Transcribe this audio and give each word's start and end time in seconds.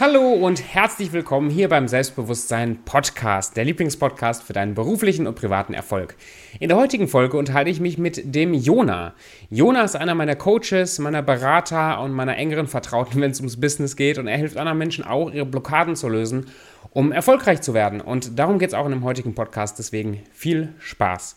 Hallo 0.00 0.32
und 0.32 0.62
herzlich 0.72 1.12
willkommen 1.12 1.50
hier 1.50 1.68
beim 1.68 1.86
Selbstbewusstsein 1.86 2.86
Podcast, 2.86 3.58
der 3.58 3.66
Lieblingspodcast 3.66 4.42
für 4.42 4.54
deinen 4.54 4.72
beruflichen 4.72 5.26
und 5.26 5.34
privaten 5.34 5.74
Erfolg. 5.74 6.16
In 6.58 6.70
der 6.70 6.78
heutigen 6.78 7.06
Folge 7.06 7.36
unterhalte 7.36 7.68
ich 7.68 7.80
mich 7.80 7.98
mit 7.98 8.34
dem 8.34 8.54
Jona. 8.54 9.12
Jona 9.50 9.82
ist 9.82 9.96
einer 9.96 10.14
meiner 10.14 10.36
Coaches, 10.36 11.00
meiner 11.00 11.20
Berater 11.20 12.00
und 12.00 12.12
meiner 12.12 12.38
engeren 12.38 12.66
Vertrauten, 12.66 13.20
wenn 13.20 13.30
es 13.30 13.40
ums 13.40 13.60
Business 13.60 13.94
geht 13.94 14.16
und 14.16 14.26
er 14.26 14.38
hilft 14.38 14.56
anderen 14.56 14.78
Menschen 14.78 15.04
auch, 15.04 15.30
ihre 15.30 15.44
Blockaden 15.44 15.94
zu 15.96 16.08
lösen, 16.08 16.46
um 16.94 17.12
erfolgreich 17.12 17.60
zu 17.60 17.74
werden. 17.74 18.00
Und 18.00 18.38
darum 18.38 18.58
geht 18.58 18.70
es 18.70 18.74
auch 18.74 18.86
in 18.86 18.92
dem 18.92 19.04
heutigen 19.04 19.34
Podcast, 19.34 19.78
deswegen 19.78 20.22
viel 20.32 20.72
Spaß. 20.78 21.36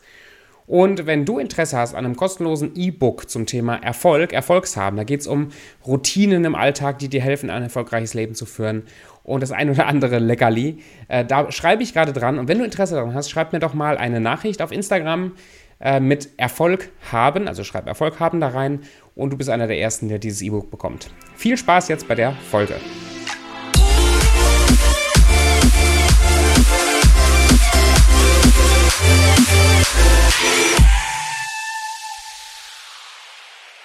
Und 0.66 1.06
wenn 1.06 1.26
du 1.26 1.40
Interesse 1.40 1.78
hast 1.78 1.94
an 1.94 2.06
einem 2.06 2.16
kostenlosen 2.16 2.72
E-Book 2.76 3.30
zum 3.30 3.46
Thema 3.46 3.76
Erfolg, 3.76 4.34
Erfolgshaben, 4.34 4.98
da 4.98 5.04
geht 5.04 5.22
es 5.22 5.28
um 5.28 5.50
Routinen 5.86 6.46
im 6.46 6.56
Alltag, 6.56 7.00
die 7.00 7.10
dir 7.10 7.22
helfen, 7.22 7.50
ein 7.50 7.64
erfolgreiches 7.64 8.14
Leben 8.14 8.36
zu 8.36 8.46
führen 8.46 8.84
und 9.24 9.42
das 9.42 9.52
ein 9.52 9.70
oder 9.70 9.88
andere 9.88 10.20
Leckerli, 10.20 10.80
äh, 11.08 11.26
da 11.26 11.52
schreibe 11.52 11.84
ich 11.84 11.94
gerade 11.94 12.14
dran. 12.14 12.40
Und 12.40 12.48
wenn 12.48 12.60
du 12.60 12.66
Interesse 12.66 12.96
daran 12.96 13.14
hast, 13.14 13.30
schreib 13.30 13.54
mir 13.54 13.60
doch 13.60 13.74
mal 13.74 13.98
eine 13.98 14.20
Nachricht 14.20 14.62
auf 14.62 14.72
Instagram 14.72 15.34
äh, 15.80 16.00
mit 16.00 16.30
Erfolg 16.38 16.90
haben, 17.12 17.48
also 17.48 17.64
schreib 17.64 17.88
Erfolg 17.88 18.20
haben 18.20 18.40
da 18.40 18.50
rein 18.50 18.82
und 19.16 19.32
du 19.32 19.38
bist 19.38 19.50
einer 19.50 19.68
der 19.68 19.80
Ersten, 19.80 20.08
der 20.08 20.20
dieses 20.20 20.42
E-Book 20.42 20.72
bekommt. 20.72 21.10
Viel 21.36 21.58
Spaß 21.58 21.90
jetzt 21.90 22.08
bei 22.08 22.16
der 22.16 22.34
Folge. 22.50 22.76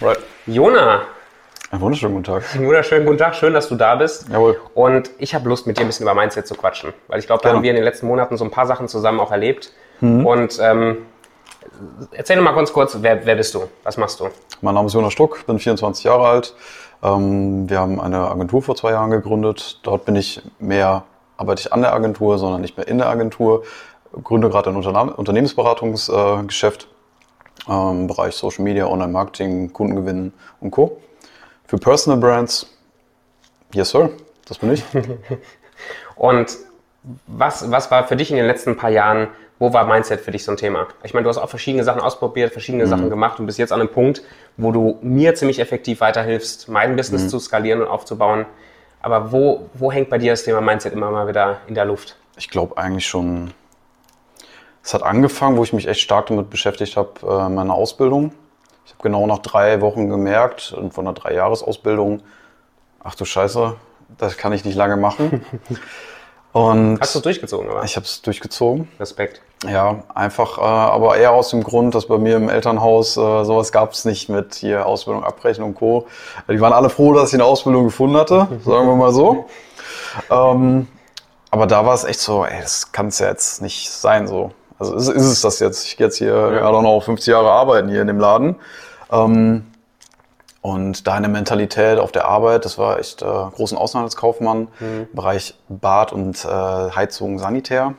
Right. 0.01 0.19
Jona. 0.47 1.03
Einen 1.73 1.81
wunderschönen 1.81 2.15
guten 2.15 2.25
Tag. 2.25 2.55
Einen 2.55 2.67
wunderschönen 2.67 3.05
guten 3.05 3.19
Tag. 3.19 3.35
Schön, 3.35 3.53
dass 3.53 3.69
du 3.69 3.75
da 3.75 3.97
bist. 3.97 4.29
Jawohl. 4.29 4.61
Und 4.75 5.11
ich 5.19 5.35
habe 5.35 5.49
Lust, 5.49 5.67
mit 5.67 5.77
dir 5.77 5.83
ein 5.83 5.89
bisschen 5.89 6.05
über 6.05 6.15
Mindset 6.15 6.47
zu 6.47 6.55
quatschen. 6.55 6.93
Weil 7.09 7.19
ich 7.19 7.27
glaube, 7.27 7.43
da 7.43 7.49
Gerne. 7.49 7.57
haben 7.57 7.63
wir 7.65 7.71
in 7.71 7.77
den 7.77 7.85
letzten 7.85 8.07
Monaten 8.07 8.37
so 8.37 8.45
ein 8.45 8.53
paar 8.53 8.67
Sachen 8.67 8.87
zusammen 8.87 9.19
auch 9.19 9.33
erlebt. 9.33 9.73
Und 10.01 10.61
ähm, 10.63 10.99
erzähl 12.13 12.37
doch 12.37 12.45
mal 12.45 12.55
ganz 12.55 12.73
kurz, 12.73 12.97
wer, 13.01 13.27
wer 13.27 13.35
bist 13.35 13.53
du? 13.55 13.65
Was 13.83 13.97
machst 13.97 14.21
du? 14.21 14.29
Mein 14.61 14.77
Name 14.77 14.87
ist 14.87 14.95
Jonas 14.95 15.13
Struck, 15.13 15.45
bin 15.47 15.59
24 15.59 16.05
Jahre 16.05 16.29
alt. 16.29 16.55
Ähm, 17.03 17.69
wir 17.69 17.81
haben 17.81 18.01
eine 18.01 18.31
Agentur 18.31 18.63
vor 18.63 18.77
zwei 18.77 18.93
Jahren 18.93 19.11
gegründet. 19.11 19.81
Dort 19.83 20.05
bin 20.05 20.15
ich 20.15 20.41
mehr, 20.61 21.03
arbeite 21.37 21.63
ich 21.63 21.73
an 21.73 21.81
der 21.81 21.93
Agentur, 21.93 22.39
sondern 22.39 22.61
nicht 22.61 22.77
mehr 22.77 22.87
in 22.87 22.99
der 22.99 23.09
Agentur. 23.09 23.65
Gründe 24.23 24.49
gerade 24.49 24.71
ein 24.71 24.77
Unternehm 24.77 25.09
Unternehmensberatungsgeschäft 25.09 26.85
äh, 26.85 26.87
im 27.69 28.07
Bereich 28.07 28.35
Social 28.35 28.65
Media, 28.65 28.87
Online-Marketing, 28.87 29.73
Kundengewinnen 29.73 30.33
und 30.61 30.71
Co. 30.71 30.99
Für 31.67 31.79
Personal 31.79 32.19
Brands, 32.19 32.67
yes 33.75 33.91
sir, 33.91 34.11
das 34.47 34.59
bin 34.59 34.73
ich. 34.73 34.83
Und 36.17 36.57
was, 37.27 37.71
was 37.71 37.91
war 37.91 38.07
für 38.07 38.17
dich 38.17 38.31
in 38.31 38.37
den 38.37 38.47
letzten 38.47 38.77
paar 38.77 38.91
Jahren, 38.91 39.29
wo 39.59 39.73
war 39.73 39.87
Mindset 39.87 40.21
für 40.21 40.31
dich 40.31 40.45
so 40.45 40.53
ein 40.53 40.57
Thema? 40.57 40.89
Ich 41.03 41.15
meine, 41.15 41.25
du 41.25 41.31
hast 41.31 41.39
auch 41.39 41.49
verschiedene 41.49 41.85
Sachen 41.85 42.01
ausprobiert, 42.01 42.53
verschiedene 42.53 42.87
Sachen 42.87 43.11
gemacht 43.11 43.41
und 43.41 43.47
bist 43.47 43.59
jetzt 43.59 43.73
an 43.73 43.81
einem 43.81 43.91
Punkt, 43.91 44.23
wo 44.57 44.73
du 44.73 44.99
mir 45.03 45.35
ziemlich 45.35 45.59
effektiv 45.59 46.01
weiterhilfst, 46.01 46.69
mein 46.69 46.97
Business 46.97 47.29
zu 47.29 47.39
skalieren 47.39 47.81
und 47.81 47.89
aufzubauen. 47.89 48.47
Aber 49.01 49.33
wo, 49.33 49.69
wo 49.75 49.93
hängt 49.93 50.11
bei 50.11 50.19
dir 50.19 50.33
das 50.33 50.45
Thema 50.45 50.61
Mindset 50.61 50.93
immer 50.93 51.11
mal 51.11 51.29
wieder 51.29 51.59
in 51.67 51.75
der 51.75 51.85
Luft? 51.85 52.17
Ich 52.37 52.51
glaube 52.51 52.77
eigentlich 52.79 53.07
schon, 53.07 53.53
es 54.89 54.95
hat 54.95 55.03
angefangen, 55.03 55.59
wo 55.59 55.65
ich 55.65 55.75
mich 55.75 55.87
echt 55.87 56.01
stark 56.01 56.29
damit 56.29 56.49
beschäftigt 56.49 56.97
habe, 56.97 57.11
äh, 57.23 57.51
meine 57.51 57.75
Ausbildung. 57.75 58.33
Ich 58.87 58.93
habe 58.95 59.03
genau 59.03 59.27
nach 59.27 59.41
drei 59.41 59.83
Wochen 59.83 60.09
gemerkt, 60.09 60.73
und 60.73 60.95
von 60.95 61.07
einer 61.07 61.13
Dreijahresausbildung, 61.13 62.23
ach 63.05 63.15
du 63.15 63.27
Scheiße, 63.27 63.75
das 64.17 64.39
kann 64.39 64.55
ich 64.55 64.65
nicht 64.65 64.77
lange 64.77 64.97
machen. 64.97 65.45
Und 66.53 66.99
Hast 67.03 67.15
du 67.15 67.19
es 67.19 67.23
durchgezogen, 67.23 67.69
oder? 67.69 67.83
ich 67.85 67.97
habe 67.97 68.07
es 68.07 68.23
durchgezogen. 68.23 68.89
Respekt. 68.99 69.43
Ja, 69.69 70.05
einfach, 70.15 70.57
äh, 70.57 70.63
aber 70.63 71.19
eher 71.19 71.33
aus 71.33 71.51
dem 71.51 71.63
Grund, 71.63 71.95
dass 71.95 72.07
bei 72.07 72.17
mir 72.17 72.37
im 72.37 72.49
Elternhaus 72.49 73.19
äh, 73.19 73.45
sowas 73.45 73.71
gab 73.71 73.93
es 73.93 74.07
nicht 74.07 74.31
mit 74.31 74.55
hier 74.55 74.87
Ausbildung 74.87 75.23
abbrechen 75.23 75.65
und 75.65 75.75
Co. 75.75 76.07
Die 76.51 76.63
waren 76.63 76.73
alle 76.73 76.89
froh, 76.89 77.13
dass 77.13 77.29
ich 77.29 77.35
eine 77.35 77.45
Ausbildung 77.45 77.85
gefunden 77.85 78.17
hatte, 78.17 78.49
sagen 78.65 78.87
wir 78.87 78.97
mal 78.97 79.13
so. 79.13 79.45
Ähm, 80.31 80.89
aber 81.51 81.67
da 81.67 81.85
war 81.85 81.93
es 81.93 82.05
echt 82.05 82.21
so, 82.21 82.47
ey, 82.47 82.63
das 82.63 82.91
kann 82.91 83.09
es 83.09 83.19
ja 83.19 83.29
jetzt 83.29 83.61
nicht 83.61 83.91
sein 83.91 84.27
so. 84.27 84.53
Also 84.79 84.95
ist, 84.95 85.09
ist 85.09 85.25
es 85.25 85.41
das 85.41 85.59
jetzt? 85.61 85.87
Ich 85.87 85.97
gehe 85.97 86.07
jetzt 86.07 86.17
hier, 86.17 86.35
ja. 86.35 86.67
auch 86.67 86.83
noch 86.83 87.01
50 87.01 87.33
Jahre 87.33 87.51
arbeiten 87.51 87.89
hier 87.89 88.01
in 88.01 88.07
dem 88.07 88.19
Laden. 88.19 88.57
Ähm, 89.11 89.65
und 90.61 91.07
deine 91.07 91.29
Mentalität 91.29 91.99
auf 91.99 92.13
der 92.13 92.27
Arbeit, 92.27 92.65
das 92.65 92.79
war 92.79 92.99
echt 92.99 93.23
äh, 93.23 93.25
großen 93.25 93.79
Außenhandelskaufmann, 93.79 94.69
im 94.81 95.09
Bereich 95.13 95.55
Bad 95.69 96.13
und 96.13 96.45
äh, 96.45 96.49
Heizung, 96.49 97.39
Sanitär. 97.39 97.95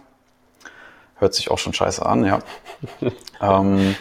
Hört 1.15 1.33
sich 1.33 1.51
auch 1.51 1.57
schon 1.57 1.73
scheiße 1.73 2.05
an, 2.05 2.25
ja. 2.25 2.39
ähm, 3.41 3.95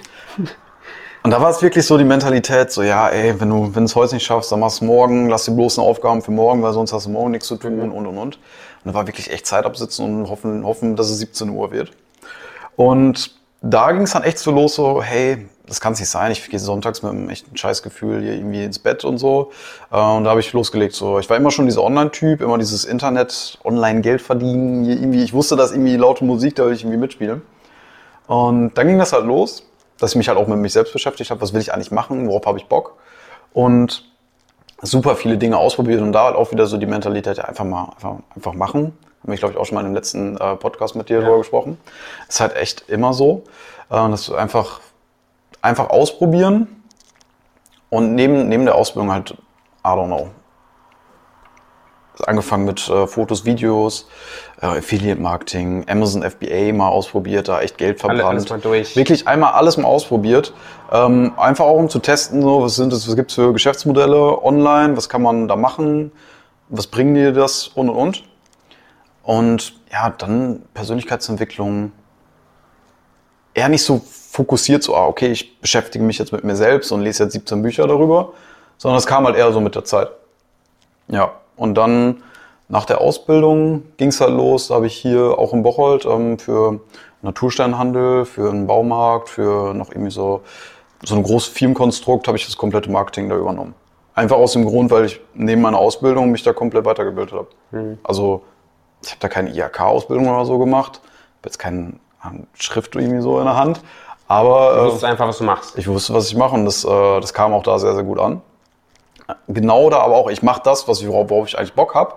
und 1.23 1.31
da 1.31 1.41
war 1.41 1.51
es 1.51 1.63
wirklich 1.63 1.87
so 1.87 1.99
die 1.99 2.05
Mentalität, 2.05 2.71
so 2.71 2.83
ja, 2.83 3.09
ey, 3.09 3.41
wenn 3.41 3.51
du 3.51 3.75
wenn 3.75 3.83
du 3.83 3.85
es 3.85 3.97
heute 3.97 4.15
nicht 4.15 4.25
schaffst, 4.25 4.51
dann 4.53 4.61
machst 4.61 4.81
du 4.81 4.85
morgen, 4.85 5.29
lass 5.29 5.45
die 5.45 5.51
bloßen 5.51 5.83
Aufgaben 5.83 6.23
für 6.23 6.31
morgen, 6.31 6.63
weil 6.63 6.73
sonst 6.73 6.93
hast 6.93 7.07
du 7.07 7.11
morgen 7.11 7.33
nichts 7.33 7.49
zu 7.49 7.57
tun 7.57 7.81
und 7.81 7.93
und 7.93 8.07
und. 8.07 8.19
Und 8.19 8.39
da 8.85 8.95
war 8.95 9.07
wirklich 9.07 9.31
echt 9.31 9.47
Zeit 9.47 9.67
absitzen 9.67 10.05
und 10.05 10.31
hoffen, 10.31 10.65
hoffen, 10.65 10.97
dass 10.97 11.11
es 11.11 11.19
17 11.19 11.51
Uhr 11.51 11.71
wird. 11.73 11.93
Und 12.79 13.33
da 13.61 13.91
ging 13.91 14.03
es 14.03 14.13
dann 14.13 14.23
echt 14.23 14.39
so 14.39 14.53
los, 14.53 14.77
so, 14.77 15.03
hey, 15.03 15.49
das 15.67 15.81
kann 15.81 15.95
es 15.95 15.99
nicht 15.99 16.11
sein. 16.11 16.31
Ich 16.31 16.49
gehe 16.49 16.61
sonntags 16.61 17.03
mit 17.03 17.11
einem 17.11 17.29
echten 17.29 17.57
Scheißgefühl 17.57 18.23
hier 18.23 18.35
irgendwie 18.35 18.63
ins 18.63 18.79
Bett 18.79 19.05
und 19.05 19.19
so. 19.19 19.51
Äh, 19.91 19.97
Und 19.97 20.23
da 20.23 20.31
habe 20.31 20.39
ich 20.39 20.53
losgelegt. 20.53 20.95
So, 20.95 21.19
ich 21.19 21.29
war 21.29 21.37
immer 21.37 21.51
schon 21.51 21.67
dieser 21.67 21.83
Online-Typ, 21.83 22.41
immer 22.41 22.57
dieses 22.57 22.85
Internet, 22.85 23.59
Online-Geld 23.65 24.23
verdienen. 24.23 24.85
Hier 24.85 24.95
irgendwie, 24.95 25.25
ich 25.25 25.33
wusste, 25.33 25.57
dass 25.57 25.73
irgendwie 25.73 25.97
laute 25.97 26.25
Musik, 26.25 26.55
da 26.55 26.71
ich 26.71 26.83
irgendwie 26.83 26.99
mitspielen. 26.99 27.43
Und 28.29 28.75
dann 28.75 28.87
ging 28.87 28.97
das 28.97 29.13
halt 29.13 29.25
los, 29.25 29.65
dass 29.99 30.13
ich 30.13 30.17
mich 30.17 30.29
halt 30.29 30.39
auch 30.39 30.47
mit 30.47 30.59
mich 30.59 30.73
selbst 30.73 30.93
beschäftigt 30.93 31.33
habe. 31.33 31.41
Was 31.41 31.53
will 31.53 31.61
ich 31.61 31.75
eigentlich 31.75 31.91
machen? 31.91 32.29
Worauf 32.29 32.47
habe 32.47 32.59
ich 32.59 32.67
Bock? 32.67 32.97
Und 33.53 34.09
super 34.83 35.17
viele 35.17 35.37
Dinge 35.37 35.57
ausprobiert 35.57 36.01
und 36.01 36.13
da 36.13 36.27
halt 36.27 36.37
auch 36.37 36.53
wieder 36.53 36.67
so 36.67 36.77
die 36.77 36.87
Mentalität, 36.87 37.39
ja, 37.39 37.45
einfach 37.47 37.65
mal, 37.65 37.91
einfach, 37.97 38.19
einfach 38.37 38.55
machen. 38.55 38.97
Haben 39.23 39.33
wir, 39.33 39.37
glaube 39.37 39.55
ich, 39.55 39.59
auch 39.61 39.65
schon 39.67 39.75
mal 39.75 39.85
im 39.85 39.95
letzten 39.95 40.37
äh, 40.37 40.57
Podcast 40.57 40.95
mit 40.97 41.09
dir 41.09 41.21
drüber 41.21 41.39
gesprochen. 41.39 41.79
Ist 42.29 42.41
halt 42.41 42.57
echt 42.57 42.89
immer 42.89 43.13
so, 43.13 43.43
äh, 43.91 43.95
dass 43.95 44.27
du 44.27 44.35
einfach, 44.35 44.81
einfach 45.61 45.91
ausprobieren 45.91 46.83
und 47.91 48.15
neben, 48.15 48.49
neben 48.49 48.65
der 48.65 48.75
Ausbildung 48.75 49.13
halt, 49.13 49.33
I 49.33 49.89
don't 49.89 50.07
know, 50.07 50.29
angefangen 52.27 52.65
mit 52.65 52.89
äh, 52.89 53.07
Fotos, 53.07 53.45
Videos, 53.45 54.09
äh, 54.61 54.67
Affiliate-Marketing, 54.67 55.87
Amazon 55.89 56.23
FBA 56.23 56.73
mal 56.73 56.89
ausprobiert, 56.89 57.49
da 57.49 57.61
echt 57.61 57.79
Geld 57.79 58.01
verbrannt. 58.01 58.25
alles 58.25 58.49
mal 58.49 58.59
durch. 58.59 58.97
Wirklich 58.97 59.29
einmal 59.29 59.53
alles 59.53 59.77
mal 59.77 59.87
ausprobiert. 59.87 60.53
Ähm, 60.93 61.33
einfach 61.37 61.65
auch 61.65 61.77
um 61.77 61.89
zu 61.89 61.99
testen, 62.01 62.43
so, 62.43 62.63
was 62.63 62.75
sind 62.75 62.93
das, 62.93 63.07
was 63.07 63.17
gibt's 63.17 63.35
für 63.35 63.53
Geschäftsmodelle 63.53 64.43
online, 64.43 64.97
was 64.97 65.09
kann 65.09 65.23
man 65.23 65.49
da 65.49 65.57
machen, 65.57 66.13
was 66.69 66.87
bringen 66.87 67.15
dir 67.15 67.33
das 67.33 67.69
und 67.69 67.89
und 67.89 67.97
und. 67.97 68.25
Und 69.29 69.75
ja, 69.93 70.09
dann 70.09 70.63
Persönlichkeitsentwicklung. 70.73 71.93
Eher 73.53 73.69
nicht 73.69 73.85
so 73.85 74.01
fokussiert, 74.07 74.83
so, 74.83 74.97
ah, 74.97 75.05
okay, 75.05 75.27
ich 75.27 75.61
beschäftige 75.61 76.03
mich 76.03 76.17
jetzt 76.17 76.33
mit 76.33 76.45
mir 76.45 76.57
selbst 76.57 76.91
und 76.93 77.03
lese 77.03 77.25
jetzt 77.25 77.35
17 77.35 77.61
Bücher 77.61 77.87
darüber, 77.87 78.33
sondern 78.79 78.97
es 78.97 79.05
kam 79.05 79.27
halt 79.27 79.37
eher 79.37 79.53
so 79.53 79.61
mit 79.61 79.75
der 79.75 79.85
Zeit. 79.85 80.09
Ja, 81.09 81.33
und 81.57 81.75
dann 81.75 82.23
nach 82.69 82.87
der 82.87 83.03
Ausbildung 83.03 83.83
ging 83.99 84.09
es 84.09 84.19
halt 84.23 84.31
los. 84.31 84.69
Da 84.69 84.77
habe 84.77 84.87
ich 84.87 84.95
hier 84.95 85.39
auch 85.39 85.53
in 85.53 85.63
Bocholt 85.63 86.07
ähm, 86.07 86.39
für 86.39 86.81
Natursteinhandel, 87.21 88.25
für 88.25 88.49
einen 88.49 88.67
Baumarkt, 88.67 89.29
für 89.29 89.75
noch 89.75 89.91
irgendwie 89.91 90.11
so, 90.11 90.41
so 91.05 91.15
ein 91.17 91.23
großes 91.23 91.53
Firmenkonstrukt 91.53 92.29
habe 92.29 92.39
ich 92.39 92.47
das 92.47 92.57
komplette 92.57 92.91
Marketing 92.91 93.29
da 93.29 93.37
übernommen. 93.37 93.75
Einfach 94.15 94.37
aus 94.37 94.55
dem 94.55 94.65
Grund, 94.65 94.91
weil 94.91 95.05
ich 95.05 95.21
neben 95.35 95.61
meiner 95.61 95.79
Ausbildung 95.79 96.31
mich 96.31 96.45
da 96.45 96.55
komplett 96.55 96.87
weitergebildet 96.87 97.35
habe. 97.35 97.99
Also 98.05 98.45
ich 99.03 99.11
habe 99.11 99.21
da 99.21 99.29
keine 99.29 99.51
IHK-Ausbildung 99.51 100.29
oder 100.29 100.45
so 100.45 100.59
gemacht, 100.59 101.01
habe 101.41 101.47
jetzt 101.47 101.59
keine 101.59 101.95
Schrift 102.55 102.97
irgendwie 102.97 103.23
so 103.23 103.39
in 103.39 103.45
der 103.45 103.57
Hand, 103.57 103.81
aber 104.27 104.75
Du 104.75 104.81
äh, 104.81 104.85
wusstest 104.87 105.05
einfach, 105.05 105.29
was 105.29 105.39
du 105.39 105.45
machst. 105.45 105.79
ich 105.79 105.87
wusste, 105.89 106.15
was 106.15 106.29
ich 106.29 106.37
mache 106.37 106.55
und 106.55 106.65
das, 106.65 106.85
äh, 106.85 107.21
das 107.21 107.33
kam 107.33 107.53
auch 107.53 107.63
da 107.63 107.79
sehr, 107.79 107.95
sehr 107.95 108.05
gut 108.05 108.19
an. 108.19 108.43
Genau 109.47 109.91
da 109.91 109.99
aber 110.01 110.17
auch, 110.17 110.31
ich 110.31 110.43
mache 110.43 110.63
das, 110.65 110.89
was 110.89 111.01
ich, 111.01 111.09
worauf, 111.09 111.31
worauf 111.31 111.49
ich 111.49 111.59
eigentlich 111.59 111.75
Bock 111.75 111.95
habe, 111.95 112.15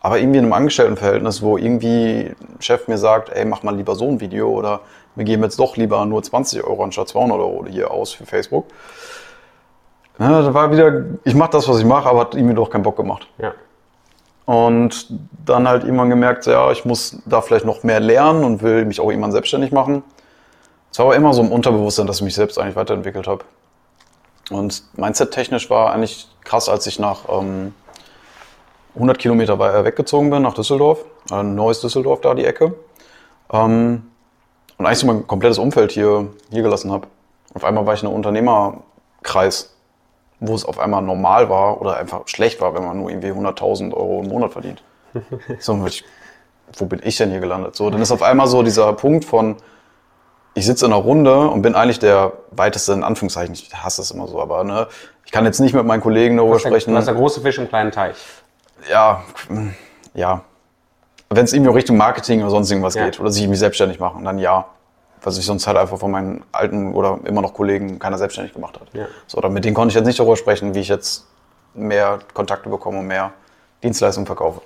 aber 0.00 0.18
irgendwie 0.18 0.38
in 0.38 0.44
einem 0.44 0.52
Angestelltenverhältnis, 0.52 1.42
wo 1.42 1.56
irgendwie 1.56 2.34
ein 2.40 2.60
Chef 2.60 2.88
mir 2.88 2.98
sagt, 2.98 3.30
ey, 3.30 3.44
mach 3.44 3.62
mal 3.62 3.74
lieber 3.74 3.94
so 3.94 4.06
ein 4.08 4.20
Video 4.20 4.50
oder 4.50 4.80
wir 5.14 5.24
geben 5.24 5.42
jetzt 5.44 5.58
doch 5.58 5.76
lieber 5.76 6.04
nur 6.06 6.22
20 6.22 6.64
Euro 6.64 6.82
anstatt 6.84 7.08
200 7.08 7.38
Euro 7.38 7.64
hier 7.68 7.90
aus 7.90 8.12
für 8.12 8.26
Facebook. 8.26 8.66
Ja, 10.18 10.42
da 10.42 10.54
war 10.54 10.70
wieder, 10.70 11.04
ich 11.24 11.34
mache 11.34 11.50
das, 11.52 11.68
was 11.68 11.78
ich 11.78 11.84
mache, 11.84 12.08
aber 12.08 12.20
hat 12.20 12.34
irgendwie 12.34 12.54
doch 12.54 12.68
keinen 12.70 12.82
Bock 12.82 12.96
gemacht. 12.96 13.26
Ja. 13.38 13.52
Und 14.46 15.06
dann 15.46 15.66
halt 15.66 15.84
irgendwann 15.84 16.10
gemerkt, 16.10 16.46
ja, 16.46 16.70
ich 16.70 16.84
muss 16.84 17.18
da 17.24 17.40
vielleicht 17.40 17.64
noch 17.64 17.82
mehr 17.82 18.00
lernen 18.00 18.44
und 18.44 18.62
will 18.62 18.84
mich 18.84 19.00
auch 19.00 19.08
irgendwann 19.08 19.32
selbstständig 19.32 19.72
machen. 19.72 20.02
Es 20.92 20.98
war 20.98 21.06
aber 21.06 21.16
immer 21.16 21.32
so 21.32 21.42
im 21.42 21.50
Unterbewusstsein, 21.50 22.06
dass 22.06 22.16
ich 22.16 22.22
mich 22.22 22.34
selbst 22.34 22.58
eigentlich 22.58 22.76
weiterentwickelt 22.76 23.26
habe. 23.26 23.44
Und 24.50 24.84
Mindset-technisch 24.96 25.70
war 25.70 25.92
eigentlich 25.92 26.28
krass, 26.44 26.68
als 26.68 26.86
ich 26.86 26.98
nach, 26.98 27.20
ähm, 27.30 27.74
100 28.94 29.18
Kilometer 29.18 29.58
weggezogen 29.84 30.30
bin 30.30 30.42
nach 30.42 30.54
Düsseldorf, 30.54 31.04
äh, 31.30 31.42
neues 31.42 31.80
Düsseldorf 31.80 32.20
da 32.20 32.34
die 32.34 32.44
Ecke. 32.44 32.74
Ähm, 33.52 34.04
und 34.76 34.86
eigentlich 34.86 34.98
so 34.98 35.06
mein 35.06 35.26
komplettes 35.26 35.58
Umfeld 35.58 35.92
hier, 35.92 36.28
hier 36.50 36.62
gelassen 36.62 36.92
habe. 36.92 37.06
Auf 37.54 37.64
einmal 37.64 37.86
war 37.86 37.94
ich 37.94 38.02
in 38.02 38.08
einem 38.08 38.16
Unternehmerkreis, 38.16 39.73
wo 40.48 40.54
es 40.54 40.64
auf 40.64 40.78
einmal 40.78 41.02
normal 41.02 41.48
war 41.48 41.80
oder 41.80 41.96
einfach 41.96 42.26
schlecht 42.26 42.60
war, 42.60 42.74
wenn 42.74 42.84
man 42.84 42.98
nur 42.98 43.10
irgendwie 43.10 43.28
100.000 43.28 43.92
Euro 43.94 44.20
im 44.22 44.28
Monat 44.28 44.52
verdient. 44.52 44.82
so, 45.58 45.84
wo 46.78 46.86
bin 46.86 47.00
ich 47.04 47.16
denn 47.16 47.30
hier 47.30 47.40
gelandet? 47.40 47.76
So, 47.76 47.90
dann 47.90 48.00
ist 48.00 48.10
auf 48.10 48.22
einmal 48.22 48.46
so 48.46 48.62
dieser 48.62 48.92
Punkt 48.92 49.24
von, 49.24 49.56
ich 50.54 50.66
sitze 50.66 50.86
in 50.86 50.92
einer 50.92 51.02
Runde 51.02 51.48
und 51.48 51.62
bin 51.62 51.74
eigentlich 51.74 51.98
der 51.98 52.32
weiteste, 52.50 52.92
in 52.92 53.02
Anführungszeichen, 53.04 53.54
ich 53.54 53.70
hasse 53.74 54.02
es 54.02 54.10
immer 54.10 54.28
so, 54.28 54.40
aber 54.40 54.64
ne, 54.64 54.86
ich 55.24 55.32
kann 55.32 55.44
jetzt 55.44 55.60
nicht 55.60 55.74
mit 55.74 55.84
meinen 55.84 56.00
Kollegen 56.00 56.36
darüber 56.36 56.58
sprechen. 56.58 56.92
Du 56.92 56.96
hast 56.96 57.06
der 57.06 57.14
große 57.14 57.40
Fisch 57.40 57.58
im 57.58 57.68
kleinen 57.68 57.90
Teich. 57.90 58.16
Ja, 58.90 59.22
ja. 60.14 60.42
Wenn 61.30 61.44
es 61.44 61.52
irgendwie 61.52 61.70
auch 61.70 61.74
Richtung 61.74 61.96
Marketing 61.96 62.42
oder 62.42 62.50
sonst 62.50 62.70
irgendwas 62.70 62.94
Ja. 62.94 63.06
geht 63.06 63.18
oder 63.18 63.30
sich 63.30 63.42
irgendwie 63.42 63.58
selbstständig 63.58 63.98
machen, 63.98 64.24
dann 64.24 64.38
ja. 64.38 64.66
Weil 65.24 65.32
sich 65.32 65.46
sonst 65.46 65.66
halt 65.66 65.78
einfach 65.78 65.98
von 65.98 66.10
meinen 66.10 66.44
alten 66.52 66.92
oder 66.92 67.18
immer 67.24 67.40
noch 67.40 67.54
Kollegen 67.54 67.98
keiner 67.98 68.18
selbstständig 68.18 68.52
gemacht 68.52 68.78
hat. 68.78 68.88
Ja. 68.92 69.06
So, 69.26 69.38
oder 69.38 69.48
mit 69.48 69.64
denen 69.64 69.74
konnte 69.74 69.90
ich 69.92 69.94
jetzt 69.94 70.04
nicht 70.04 70.18
darüber 70.18 70.36
sprechen, 70.36 70.74
wie 70.74 70.80
ich 70.80 70.88
jetzt 70.88 71.26
mehr 71.72 72.18
Kontakte 72.34 72.68
bekomme 72.68 72.98
und 72.98 73.06
mehr 73.06 73.32
Dienstleistungen 73.82 74.26
verkaufe. 74.26 74.60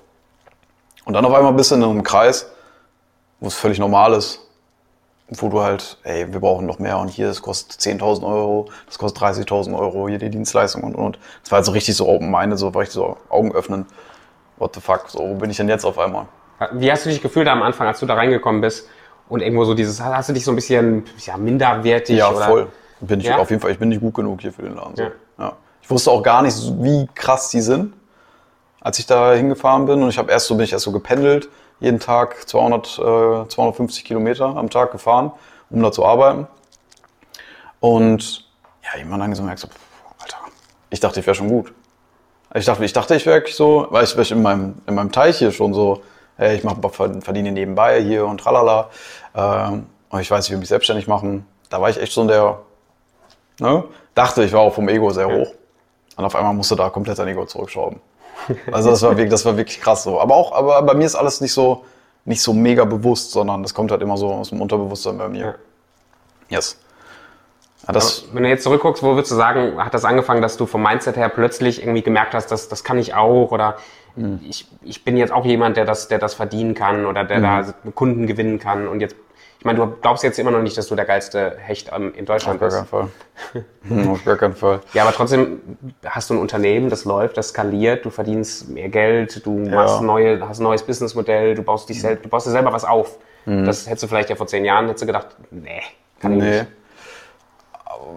Und 1.05 1.15
dann 1.15 1.25
auf 1.25 1.33
einmal 1.33 1.53
bist 1.53 1.71
du 1.71 1.77
in 1.77 1.85
einem 1.85 2.03
Kreis, 2.03 2.51
wo 3.39 3.47
es 3.47 3.55
völlig 3.55 3.79
normal 3.79 4.15
ist, 4.15 4.41
wo 5.29 5.49
du 5.49 5.61
halt, 5.61 5.97
ey, 6.03 6.31
wir 6.33 6.41
brauchen 6.41 6.67
noch 6.67 6.81
mehr 6.81 6.99
und 6.99 7.09
hier, 7.09 7.29
das 7.29 7.41
kostet 7.41 7.81
10.000 7.81 8.27
Euro, 8.27 8.69
das 8.87 8.99
kostet 8.99 9.23
30.000 9.23 9.79
Euro, 9.79 10.09
hier 10.09 10.19
die 10.19 10.29
Dienstleistung 10.29 10.83
und, 10.83 10.97
und, 10.97 11.05
und. 11.05 11.19
Das 11.43 11.53
war 11.53 11.57
halt 11.59 11.67
so 11.67 11.73
richtig 11.73 11.97
so 11.97 12.09
open-minded, 12.09 12.59
so 12.59 12.75
war 12.75 12.81
richtig 12.81 12.95
so 12.95 13.17
Augen 13.29 13.53
öffnen. 13.53 13.87
What 14.57 14.75
the 14.75 14.81
fuck, 14.81 15.09
so, 15.09 15.21
wo 15.21 15.35
bin 15.35 15.51
ich 15.51 15.57
denn 15.57 15.69
jetzt 15.69 15.85
auf 15.85 15.99
einmal? 15.99 16.27
Wie 16.73 16.91
hast 16.91 17.07
du 17.07 17.11
dich 17.11 17.23
gefühlt 17.23 17.47
am 17.47 17.63
Anfang, 17.63 17.87
als 17.87 18.01
du 18.01 18.07
da 18.07 18.15
reingekommen 18.15 18.61
bist 18.61 18.89
und 19.29 19.43
irgendwo 19.43 19.65
so 19.65 19.75
dieses, 19.75 20.01
hast 20.01 20.29
du 20.29 20.33
dich 20.33 20.45
so 20.45 20.53
ein 20.53 20.57
bisschen 20.57 21.05
ja, 21.25 21.37
minderwertig? 21.37 22.17
Ja, 22.17 22.31
oder? 22.31 22.47
voll. 22.47 22.67
Bin 23.01 23.21
ich 23.21 23.27
Ja? 23.27 23.39
auf 23.39 23.51
jeden 23.51 23.63
Fall, 23.63 23.71
ich 23.71 23.79
bin 23.79 23.91
nicht 23.91 24.01
gut 24.01 24.15
genug 24.15 24.41
hier 24.41 24.53
für 24.53 24.63
den 24.63 24.75
Laden. 24.75 24.97
So. 24.97 25.03
Ja. 25.03 25.11
Ja. 25.39 25.53
Ich 25.83 25.91
wusste 25.91 26.11
auch 26.11 26.23
gar 26.23 26.43
nicht, 26.43 26.57
wie 26.83 27.09
krass 27.15 27.51
die 27.51 27.61
sind, 27.61 27.95
als 28.81 28.99
ich 28.99 29.07
da 29.07 29.35
hingefahren 29.35 29.87
bin. 29.87 30.03
Und 30.03 30.09
ich 30.09 30.19
habe 30.19 30.31
erst 30.31 30.47
so, 30.47 30.57
bin 30.57 30.65
ich 30.65 30.73
erst 30.73 30.85
so 30.85 30.93
gependelt, 30.93 31.49
jeden 31.81 32.01
Tag 32.01 32.49
200, 32.49 32.99
äh, 32.99 33.49
250 33.49 34.05
Kilometer 34.05 34.57
am 34.57 34.69
Tag 34.69 34.91
gefahren, 34.91 35.33
um 35.71 35.83
da 35.83 35.93
zu 35.93 36.05
arbeiten. 36.05 36.47
Und 37.81 38.47
ja, 38.83 38.99
irgendwann 38.99 39.21
dann 39.21 39.35
so 39.35 39.43
gemerkt, 39.43 39.61
so, 39.61 39.69
Alter, 40.21 40.39
ich 40.91 41.01
dachte, 41.01 41.21
ich 41.21 41.27
wäre 41.27 41.35
schon 41.35 41.49
gut. 41.49 41.73
Ich 42.55 42.65
dachte, 42.65 42.85
ich 42.85 42.93
dachte, 42.93 43.15
ich 43.15 43.27
wäre 43.27 43.45
so, 43.47 43.87
weil 43.91 44.05
ich, 44.05 44.17
weil 44.17 44.23
ich 44.23 44.33
in, 44.33 44.43
meinem, 44.43 44.77
in 44.87 44.95
meinem 44.95 45.13
Teich 45.13 45.39
hier 45.39 45.53
schon 45.53 45.75
so, 45.75 46.03
hey, 46.39 46.57
ich 46.57 46.65
mach, 46.65 46.77
verdiene 46.91 47.53
nebenbei 47.53 48.01
hier 48.03 48.25
und 48.27 48.39
tralala. 48.39 48.89
Ähm, 49.35 49.87
und 50.09 50.21
ich 50.21 50.31
weiß, 50.31 50.47
ich 50.47 50.51
will 50.51 50.59
mich 50.59 50.69
selbstständig 50.69 51.07
machen. 51.07 51.45
Da 51.69 51.81
war 51.81 51.91
ich 51.91 52.01
echt 52.01 52.13
so 52.13 52.23
in 52.23 52.29
der, 52.29 52.61
ne? 53.61 53.85
Dachte, 54.15 54.43
ich 54.43 54.53
war 54.53 54.61
auch 54.61 54.73
vom 54.73 54.89
Ego 54.89 55.11
sehr 55.11 55.29
hoch. 55.29 55.53
Und 56.17 56.25
auf 56.25 56.35
einmal 56.35 56.55
musste 56.55 56.75
da 56.75 56.91
komplett 56.91 57.19
dein 57.19 57.29
Ego 57.29 57.45
zurückschrauben. 57.45 58.01
Also 58.73 58.91
das 58.91 59.03
war 59.03 59.11
wirklich, 59.11 59.31
das 59.31 59.45
war 59.45 59.57
wirklich 59.57 59.81
krass 59.81 60.05
so. 60.05 60.21
Aber 60.21 60.35
auch, 60.35 60.53
aber 60.53 60.81
bei 60.83 60.95
mir 60.95 61.05
ist 61.05 61.15
alles 61.15 61.41
nicht 61.41 61.53
so, 61.53 61.85
nicht 62.25 62.41
so 62.41 62.53
mega 62.53 62.85
bewusst, 62.85 63.33
sondern 63.33 63.63
das 63.63 63.75
kommt 63.75 63.91
halt 63.91 64.01
immer 64.01 64.17
so 64.17 64.33
aus 64.33 64.51
dem 64.51 64.61
Unterbewusstsein 64.61 65.19
bei 65.19 65.29
mir. 65.29 65.57
Yes. 66.49 66.79
Ja, 67.87 67.93
das, 67.93 68.25
Wenn 68.33 68.43
du 68.43 68.49
jetzt 68.49 68.65
zurückguckst, 68.65 69.03
wo 69.03 69.15
würdest 69.15 69.31
du 69.31 69.37
sagen, 69.37 69.83
hat 69.83 69.95
das 69.95 70.05
angefangen, 70.05 70.43
dass 70.43 70.57
du 70.57 70.67
vom 70.67 70.83
Mindset 70.83 71.17
her 71.17 71.29
plötzlich 71.29 71.83
irgendwie 71.83 72.03
gemerkt 72.03 72.35
hast, 72.35 72.49
dass 72.49 72.69
das 72.69 72.85
kann 72.85 72.99
ich 72.99 73.15
auch 73.15 73.51
oder 73.51 73.77
Mhm. 74.19 74.41
ich, 74.49 74.67
ich 74.83 75.05
bin 75.05 75.17
jetzt 75.17 75.33
auch 75.33 75.45
jemand, 75.45 75.77
der 75.77 75.85
das, 75.85 76.09
der 76.09 76.19
das 76.19 76.35
verdienen 76.35 76.75
kann 76.75 77.07
oder 77.07 77.25
der 77.25 77.39
Mhm. 77.39 77.43
da 77.43 77.91
Kunden 77.95 78.27
gewinnen 78.27 78.59
kann 78.59 78.89
und 78.89 79.01
jetzt, 79.01 79.17
ich 79.61 79.65
meine, 79.65 79.79
du 79.79 79.87
glaubst 80.01 80.23
jetzt 80.23 80.39
immer 80.39 80.51
noch 80.53 80.63
nicht, 80.63 80.77
dass 80.79 80.87
du 80.87 80.95
der 80.95 81.05
geilste 81.05 81.57
Hecht 81.59 81.91
ähm, 81.95 82.13
in 82.15 82.27
Deutschland 82.27 82.63
auf 82.63 82.71
gar 82.71 82.83
bist. 82.83 82.91
keinen 82.91 83.09
Fall. 83.55 83.65
Hm, 83.89 84.11
auf 84.11 84.25
gar 84.25 84.37
keinen 84.37 84.55
Fall. 84.55 84.81
Ja, 84.93 85.03
aber 85.05 85.13
trotzdem 85.13 85.61
hast 86.05 86.29
du 86.31 86.35
ein 86.35 86.41
Unternehmen, 86.41 86.91
das 86.91 87.05
läuft, 87.05 87.37
das 87.39 87.49
skaliert, 87.49 88.05
du 88.05 88.11
verdienst 88.11 88.69
mehr 88.69 88.89
Geld, 88.89 89.45
du 89.47 89.51
machst 89.59 90.03
neue, 90.03 90.47
hast 90.47 90.61
ein 90.61 90.65
neues 90.65 90.83
Businessmodell, 90.83 91.55
du 91.55 91.63
baust 91.63 91.89
dich 91.89 92.01
selbst, 92.01 92.25
du 92.25 92.29
baust 92.29 92.47
dir 92.47 92.51
selber 92.51 92.73
was 92.73 92.85
auf. 92.85 93.19
Das 93.47 93.87
hättest 93.87 94.03
du 94.03 94.09
vielleicht 94.09 94.29
ja 94.29 94.37
vor 94.37 94.47
zehn 94.47 94.65
Jahren 94.67 94.87
hättest 94.89 95.03
du 95.03 95.07
gedacht, 95.07 95.29
nee, 95.51 95.81
kann 96.21 96.33
ich 96.33 96.39
Mhm. 96.39 96.45
Nee. 96.45 96.51
nicht. 96.61 96.67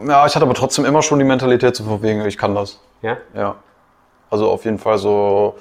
Ja, 0.09 0.25
ich 0.25 0.35
hatte 0.35 0.45
aber 0.45 0.53
trotzdem 0.53 0.83
immer 0.85 1.01
schon 1.01 1.19
die 1.19 1.25
Mentalität 1.25 1.75
zu 1.75 1.83
verwegen, 1.83 2.25
ich 2.25 2.37
kann 2.37 2.53
das. 2.53 2.79
Ja? 3.01 3.17
Ja. 3.33 3.55
Also 4.29 4.49
auf 4.49 4.65
jeden 4.65 4.77
Fall 4.77 4.97
so 4.97 5.55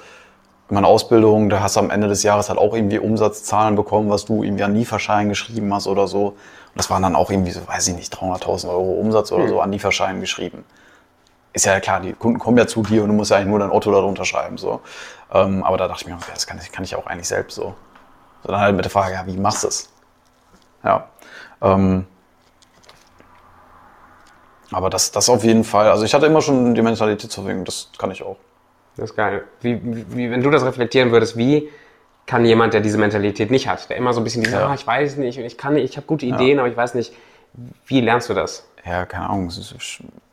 in 0.71 0.75
meiner 0.75 0.87
Ausbildung, 0.87 1.49
da 1.49 1.59
hast 1.59 1.75
du 1.75 1.81
am 1.81 1.89
Ende 1.89 2.07
des 2.07 2.23
Jahres 2.23 2.47
halt 2.47 2.57
auch 2.57 2.73
irgendwie 2.73 2.97
Umsatzzahlen 2.97 3.75
bekommen, 3.75 4.09
was 4.09 4.23
du 4.23 4.41
irgendwie 4.41 4.63
an 4.63 4.73
Lieferschein 4.73 5.27
geschrieben 5.27 5.73
hast 5.73 5.85
oder 5.85 6.07
so. 6.07 6.27
Und 6.27 6.37
das 6.75 6.89
waren 6.89 7.03
dann 7.03 7.13
auch 7.17 7.29
irgendwie 7.29 7.51
so, 7.51 7.67
weiß 7.67 7.89
ich 7.89 7.95
nicht, 7.95 8.15
300.000 8.15 8.69
Euro 8.69 8.93
Umsatz 8.93 9.33
oder 9.33 9.49
so 9.49 9.59
an 9.59 9.73
Lieferschein 9.73 10.21
geschrieben. 10.21 10.63
Ist 11.51 11.65
ja 11.65 11.77
klar, 11.81 11.99
die 11.99 12.13
Kunden 12.13 12.39
kommen 12.39 12.57
ja 12.57 12.67
zu 12.67 12.83
dir 12.83 13.03
und 13.03 13.09
du 13.09 13.13
musst 13.13 13.31
ja 13.31 13.37
eigentlich 13.37 13.49
nur 13.49 13.59
dein 13.59 13.69
Otto 13.69 13.91
darunter 13.91 14.23
schreiben. 14.23 14.57
So. 14.57 14.79
Ähm, 15.33 15.61
aber 15.61 15.75
da 15.75 15.89
dachte 15.89 16.05
ich 16.05 16.07
mir, 16.07 16.17
das 16.33 16.47
kann 16.47 16.57
ich, 16.63 16.71
kann 16.71 16.85
ich 16.85 16.95
auch 16.95 17.05
eigentlich 17.05 17.27
selbst 17.27 17.55
so. 17.55 17.75
so. 18.41 18.49
Dann 18.49 18.61
halt 18.61 18.73
mit 18.73 18.85
der 18.85 18.91
Frage, 18.91 19.13
ja, 19.15 19.27
wie 19.27 19.35
machst 19.35 19.65
du 19.65 19.67
es? 19.67 19.89
Ja. 20.85 21.09
Ähm, 21.61 22.07
aber 24.71 24.89
das, 24.89 25.11
das 25.11 25.27
auf 25.27 25.43
jeden 25.43 25.65
Fall. 25.65 25.91
Also 25.91 26.05
ich 26.05 26.13
hatte 26.13 26.27
immer 26.27 26.41
schon 26.41 26.75
die 26.75 26.81
Mentalität 26.81 27.29
zu 27.29 27.41
verwegen, 27.41 27.65
das 27.65 27.89
kann 27.97 28.09
ich 28.11 28.23
auch. 28.23 28.37
Das 28.97 29.11
ist 29.11 29.15
geil. 29.15 29.43
Wie, 29.61 29.79
wie, 29.83 30.31
wenn 30.31 30.41
du 30.41 30.49
das 30.49 30.65
reflektieren 30.65 31.11
würdest, 31.11 31.37
wie 31.37 31.69
kann 32.25 32.45
jemand, 32.45 32.73
der 32.73 32.81
diese 32.81 32.97
Mentalität 32.97 33.51
nicht 33.51 33.67
hat, 33.67 33.89
der 33.89 33.97
immer 33.97 34.13
so 34.13 34.21
ein 34.21 34.23
bisschen 34.23 34.43
Ja. 34.43 34.67
ah, 34.67 34.73
ich 34.73 34.85
weiß 34.85 35.17
nicht 35.17 35.37
und 35.39 35.45
ich 35.45 35.57
kann 35.57 35.73
nicht, 35.73 35.89
ich 35.89 35.97
habe 35.97 36.07
gute 36.07 36.25
Ideen, 36.25 36.59
aber 36.59 36.67
ich 36.67 36.77
weiß 36.77 36.93
nicht, 36.93 37.13
wie 37.85 38.01
lernst 38.01 38.29
du 38.29 38.33
das? 38.33 38.65
Ja, 38.85 39.05
keine 39.05 39.29
Ahnung. 39.29 39.49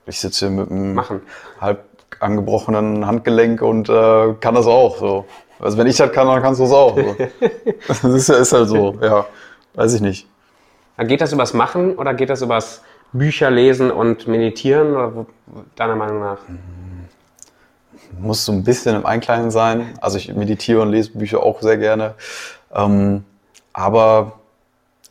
Ich 0.07 0.21
sitze 0.21 0.47
hier 0.47 0.57
mit 0.57 0.71
einem 0.71 0.95
Machen. 0.95 1.23
halb 1.61 1.85
angebrochenen 2.21 3.07
Handgelenk 3.07 3.63
und 3.63 3.89
äh, 3.89 4.35
kann 4.41 4.55
das 4.55 4.67
auch. 4.67 4.99
So. 4.99 5.25
Also 5.59 5.79
wenn 5.79 5.87
ich 5.87 5.97
das 5.97 6.13
kann, 6.13 6.27
dann 6.27 6.43
kannst 6.43 6.61
du 6.61 6.65
es 6.65 6.73
auch. 6.73 6.97
So. 6.97 7.17
Das 7.89 8.05
ist, 8.05 8.29
ja, 8.29 8.37
ist 8.37 8.53
halt 8.53 8.69
so, 8.69 8.97
ja. 9.01 9.27
Weiß 9.75 9.95
ich 9.95 10.01
nicht. 10.01 10.27
Geht 10.99 11.21
das 11.21 11.33
übers 11.33 11.55
Machen 11.55 11.97
oder 11.97 12.15
geht 12.15 12.31
das 12.31 12.43
übers 12.43 12.83
Bücher 13.13 13.51
lesen 13.51 13.91
und 13.91 14.27
meditieren 14.27 14.93
oder 14.93 15.15
wo, 15.15 15.27
deiner 15.77 15.97
Meinung 15.97 16.21
nach? 16.21 16.39
Muss 18.19 18.45
so 18.45 18.53
ein 18.53 18.65
bisschen 18.65 18.97
im 18.97 19.07
Einkleinen 19.07 19.51
sein. 19.51 19.95
Also 20.01 20.19
ich 20.19 20.33
meditiere 20.35 20.83
und 20.83 20.91
lese 20.91 21.13
Bücher 21.13 21.43
auch 21.43 21.61
sehr 21.61 21.77
gerne. 21.77 22.15
Ähm, 22.75 23.25
aber 23.73 24.33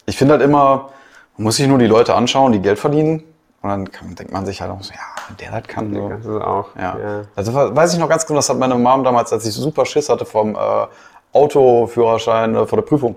ich 0.05 0.17
finde 0.17 0.33
halt 0.33 0.43
immer, 0.43 0.89
man 1.37 1.43
muss 1.43 1.57
sich 1.57 1.67
nur 1.67 1.77
die 1.77 1.87
Leute 1.87 2.15
anschauen, 2.15 2.51
die 2.51 2.61
Geld 2.61 2.79
verdienen. 2.79 3.23
Und 3.61 3.69
dann 3.69 3.91
kann, 3.91 4.15
denkt 4.15 4.31
man 4.31 4.45
sich 4.45 4.61
halt 4.61 4.71
auch 4.71 4.81
so, 4.81 4.93
ja, 4.93 5.35
der 5.35 5.51
das 5.51 5.67
kann. 5.67 5.93
So. 5.93 6.09
Das 6.09 6.19
ist 6.19 6.41
auch. 6.41 6.67
Ja. 6.75 6.97
ja. 6.97 7.21
Also 7.35 7.53
weiß 7.53 7.93
ich 7.93 7.99
noch 7.99 8.09
ganz 8.09 8.25
genau, 8.25 8.37
das 8.37 8.49
hat 8.49 8.57
meine 8.57 8.75
Mom 8.75 9.03
damals, 9.03 9.33
als 9.33 9.45
ich 9.45 9.53
super 9.53 9.85
Schiss 9.85 10.09
hatte 10.09 10.25
vom 10.25 10.55
äh, 10.55 10.87
Autoführerschein, 11.33 12.55
äh, 12.55 12.65
vor 12.65 12.77
der 12.77 12.85
Prüfung, 12.85 13.15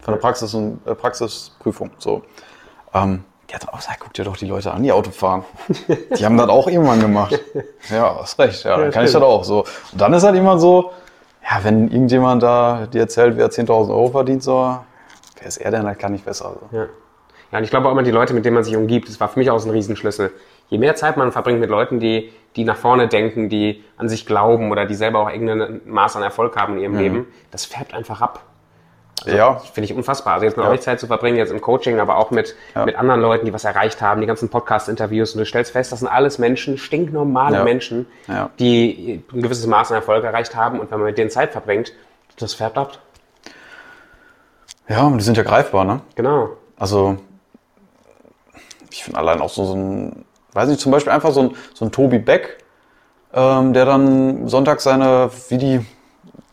von 0.00 0.14
der 0.14 0.20
Praxis 0.20 0.54
und 0.54 0.80
äh, 0.86 0.94
Praxisprüfung. 0.94 1.90
So. 1.98 2.22
Ähm, 2.92 3.24
dann 3.58 3.70
auch 3.70 3.80
guck 3.98 4.12
dir 4.14 4.24
doch 4.24 4.36
die 4.36 4.46
Leute 4.46 4.72
an, 4.72 4.82
die 4.82 4.92
Auto 4.92 5.10
fahren. 5.10 5.44
Die 6.18 6.24
haben 6.24 6.36
das 6.36 6.48
auch 6.48 6.68
irgendwann 6.68 7.00
gemacht. 7.00 7.38
Ja, 7.90 8.18
hast 8.20 8.38
recht, 8.38 8.64
ja, 8.64 8.76
dann 8.76 8.90
kann 8.90 9.04
ich 9.04 9.12
das 9.12 9.22
auch. 9.22 9.44
So. 9.44 9.64
Und 9.92 10.00
dann 10.00 10.12
ist 10.14 10.22
halt 10.22 10.36
immer 10.36 10.58
so, 10.58 10.92
ja, 11.42 11.62
wenn 11.62 11.88
irgendjemand 11.88 12.42
da 12.42 12.86
dir 12.86 13.00
erzählt, 13.00 13.36
wer 13.36 13.48
10.000 13.50 13.90
Euro 13.90 14.08
verdient, 14.08 14.42
so, 14.42 14.78
wer 15.38 15.46
ist 15.46 15.58
er 15.58 15.70
denn, 15.70 15.84
das 15.84 15.98
kann 15.98 16.14
ich 16.14 16.22
besser. 16.22 16.56
So. 16.60 16.76
Ja. 16.76 16.86
ja, 17.52 17.58
und 17.58 17.64
ich 17.64 17.70
glaube 17.70 17.88
auch 17.88 17.92
immer 17.92 18.02
die 18.02 18.10
Leute, 18.10 18.32
mit 18.34 18.44
denen 18.44 18.54
man 18.54 18.64
sich 18.64 18.76
umgibt, 18.76 19.08
das 19.08 19.20
war 19.20 19.28
für 19.28 19.38
mich 19.38 19.50
auch 19.50 19.58
so 19.58 19.68
ein 19.68 19.72
Riesenschlüssel. 19.72 20.32
Je 20.68 20.78
mehr 20.78 20.96
Zeit 20.96 21.16
man 21.16 21.30
verbringt 21.30 21.60
mit 21.60 21.68
Leuten, 21.68 22.00
die, 22.00 22.32
die 22.56 22.64
nach 22.64 22.76
vorne 22.76 23.08
denken, 23.08 23.50
die 23.50 23.84
an 23.98 24.08
sich 24.08 24.24
glauben 24.26 24.70
oder 24.70 24.86
die 24.86 24.94
selber 24.94 25.20
auch 25.20 25.30
irgendein 25.30 25.82
Maß 25.84 26.16
an 26.16 26.22
Erfolg 26.22 26.56
haben 26.56 26.76
in 26.76 26.82
ihrem 26.82 26.96
Leben, 26.96 27.26
das 27.50 27.66
färbt 27.66 27.92
einfach 27.92 28.22
ab. 28.22 28.40
Ja, 29.24 29.56
Finde 29.58 29.84
ich 29.90 29.94
unfassbar. 29.94 30.34
Also 30.34 30.46
jetzt 30.46 30.56
mit 30.56 30.64
Ja. 30.66 30.70
euch 30.72 30.80
Zeit 30.80 31.00
zu 31.00 31.06
verbringen, 31.06 31.36
jetzt 31.36 31.50
im 31.50 31.60
Coaching, 31.60 31.98
aber 32.00 32.16
auch 32.18 32.30
mit, 32.30 32.54
Ja. 32.74 32.84
mit 32.84 32.96
anderen 32.96 33.20
Leuten, 33.20 33.46
die 33.46 33.52
was 33.52 33.64
erreicht 33.64 34.00
haben, 34.02 34.20
die 34.20 34.26
ganzen 34.26 34.48
Podcast-Interviews 34.48 35.32
und 35.34 35.38
du 35.40 35.46
stellst 35.46 35.72
fest, 35.72 35.92
das 35.92 36.00
sind 36.00 36.08
alles 36.08 36.38
Menschen, 36.38 36.76
stinknormale 36.78 37.58
Ja. 37.58 37.64
Menschen, 37.64 38.06
die 38.58 39.22
ein 39.32 39.42
gewisses 39.42 39.66
Maß 39.66 39.90
an 39.90 39.96
Erfolg 39.96 40.24
erreicht 40.24 40.54
haben 40.56 40.78
und 40.80 40.90
wenn 40.90 40.98
man 40.98 41.06
mit 41.06 41.18
denen 41.18 41.30
Zeit 41.30 41.52
verbringt, 41.52 41.92
das 42.38 42.54
färbt 42.54 42.76
ab. 42.78 42.98
ja, 44.88 45.02
und 45.06 45.18
die 45.18 45.24
sind 45.24 45.36
ja 45.36 45.42
greifbar, 45.42 45.84
ne? 45.84 46.00
Genau. 46.14 46.50
Also, 46.76 47.16
ich 48.90 49.04
finde 49.04 49.18
allein 49.18 49.40
auch 49.40 49.48
so, 49.48 49.64
so 49.64 49.74
ein, 49.74 50.24
weiß 50.52 50.68
nicht, 50.68 50.80
zum 50.80 50.92
Beispiel 50.92 51.12
einfach 51.12 51.32
so 51.32 51.40
ein, 51.40 51.56
so 51.72 51.84
ein 51.84 51.92
Tobi 51.92 52.18
Beck, 52.18 52.58
ähm, 53.32 53.72
der 53.72 53.84
dann 53.86 54.46
sonntags 54.48 54.84
seine, 54.84 55.30
wie 55.48 55.58
die 55.58 55.86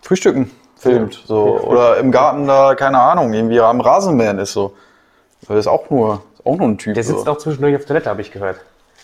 frühstücken, 0.01 0.50
filmt. 0.82 1.22
So. 1.26 1.60
Oder 1.60 1.98
im 1.98 2.12
Garten 2.12 2.48
da, 2.48 2.76
keine 2.76 3.00
Ahnung, 3.00 3.34
irgendwie 3.34 3.60
am 3.60 3.82
Rasenmähen 3.82 4.40
ist 4.40 4.54
so. 4.54 4.74
Das 5.48 5.58
ist 5.58 5.68
auch 5.68 5.90
nur, 5.90 6.24
ist 6.34 6.46
auch 6.46 6.58
nur 6.58 6.68
ein 6.68 6.78
Typ. 6.78 6.96
Der 6.96 7.04
sitzt 7.04 7.26
so. 7.26 7.32
auch 7.32 7.38
zwischendurch 7.38 7.76
auf 7.76 7.86
Toilette, 7.86 8.10
habe 8.10 8.22
ich 8.22 8.32
gehört. 8.32 8.58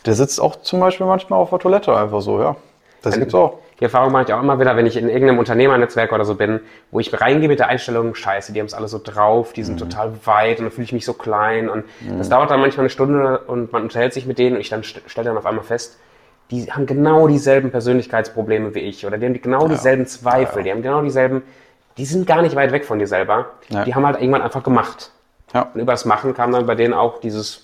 der 0.05 0.13
sitzt 0.13 0.41
auch 0.41 0.57
zum 0.61 0.79
Beispiel 0.79 1.05
manchmal 1.05 1.39
auf 1.39 1.49
der 1.49 1.59
Toilette 1.59 1.95
einfach 1.95 2.21
so, 2.21 2.41
ja. 2.41 2.55
Das 3.01 3.17
gibt's 3.17 3.33
auch. 3.35 3.59
Die 3.79 3.83
Erfahrung 3.83 4.11
mache 4.11 4.23
ich 4.23 4.33
auch 4.33 4.41
immer 4.41 4.59
wieder, 4.59 4.75
wenn 4.75 4.87
ich 4.87 4.97
in 4.97 5.07
irgendeinem 5.07 5.37
Unternehmernetzwerk 5.37 6.11
oder 6.11 6.25
so 6.25 6.33
bin, 6.33 6.61
wo 6.89 6.99
ich 6.99 7.21
reingehe 7.21 7.47
mit 7.47 7.59
der 7.59 7.67
Einstellung, 7.67 8.15
scheiße, 8.15 8.51
die 8.51 8.59
haben 8.59 8.65
es 8.65 8.73
alle 8.73 8.87
so 8.87 8.99
drauf, 9.03 9.53
die 9.53 9.63
sind 9.63 9.75
mhm. 9.75 9.89
total 9.89 10.13
weit 10.25 10.57
und 10.57 10.65
dann 10.65 10.71
fühle 10.71 10.85
ich 10.85 10.93
mich 10.93 11.05
so 11.05 11.13
klein 11.13 11.69
und 11.69 11.85
mhm. 12.01 12.17
das 12.17 12.27
dauert 12.27 12.49
dann 12.49 12.59
manchmal 12.59 12.85
eine 12.85 12.89
Stunde 12.89 13.39
und 13.45 13.71
man 13.71 13.83
unterhält 13.83 14.13
sich 14.13 14.25
mit 14.25 14.39
denen 14.39 14.55
und 14.55 14.61
ich 14.61 14.69
dann 14.69 14.83
stelle 14.83 15.25
dann 15.25 15.37
auf 15.37 15.45
einmal 15.45 15.63
fest, 15.63 15.99
die 16.49 16.71
haben 16.71 16.87
genau 16.87 17.27
dieselben 17.27 17.69
Persönlichkeitsprobleme 17.69 18.73
wie 18.73 18.79
ich 18.79 19.05
oder 19.05 19.19
die 19.19 19.27
haben 19.27 19.39
genau 19.39 19.67
dieselben 19.67 20.07
Zweifel, 20.07 20.53
ja, 20.53 20.57
ja. 20.57 20.63
die 20.63 20.71
haben 20.71 20.81
genau 20.81 21.01
dieselben, 21.01 21.43
die 21.97 22.05
sind 22.05 22.27
gar 22.27 22.41
nicht 22.41 22.55
weit 22.55 22.71
weg 22.71 22.85
von 22.85 22.99
dir 22.99 23.07
selber, 23.07 23.47
die 23.69 23.95
haben 23.95 24.05
halt 24.05 24.19
irgendwann 24.19 24.41
einfach 24.41 24.63
gemacht. 24.63 25.11
Ja. 25.53 25.69
Und 25.73 25.81
über 25.81 25.93
das 25.93 26.05
Machen 26.05 26.33
kam 26.33 26.51
dann 26.51 26.65
bei 26.65 26.75
denen 26.75 26.93
auch 26.93 27.19
dieses, 27.19 27.63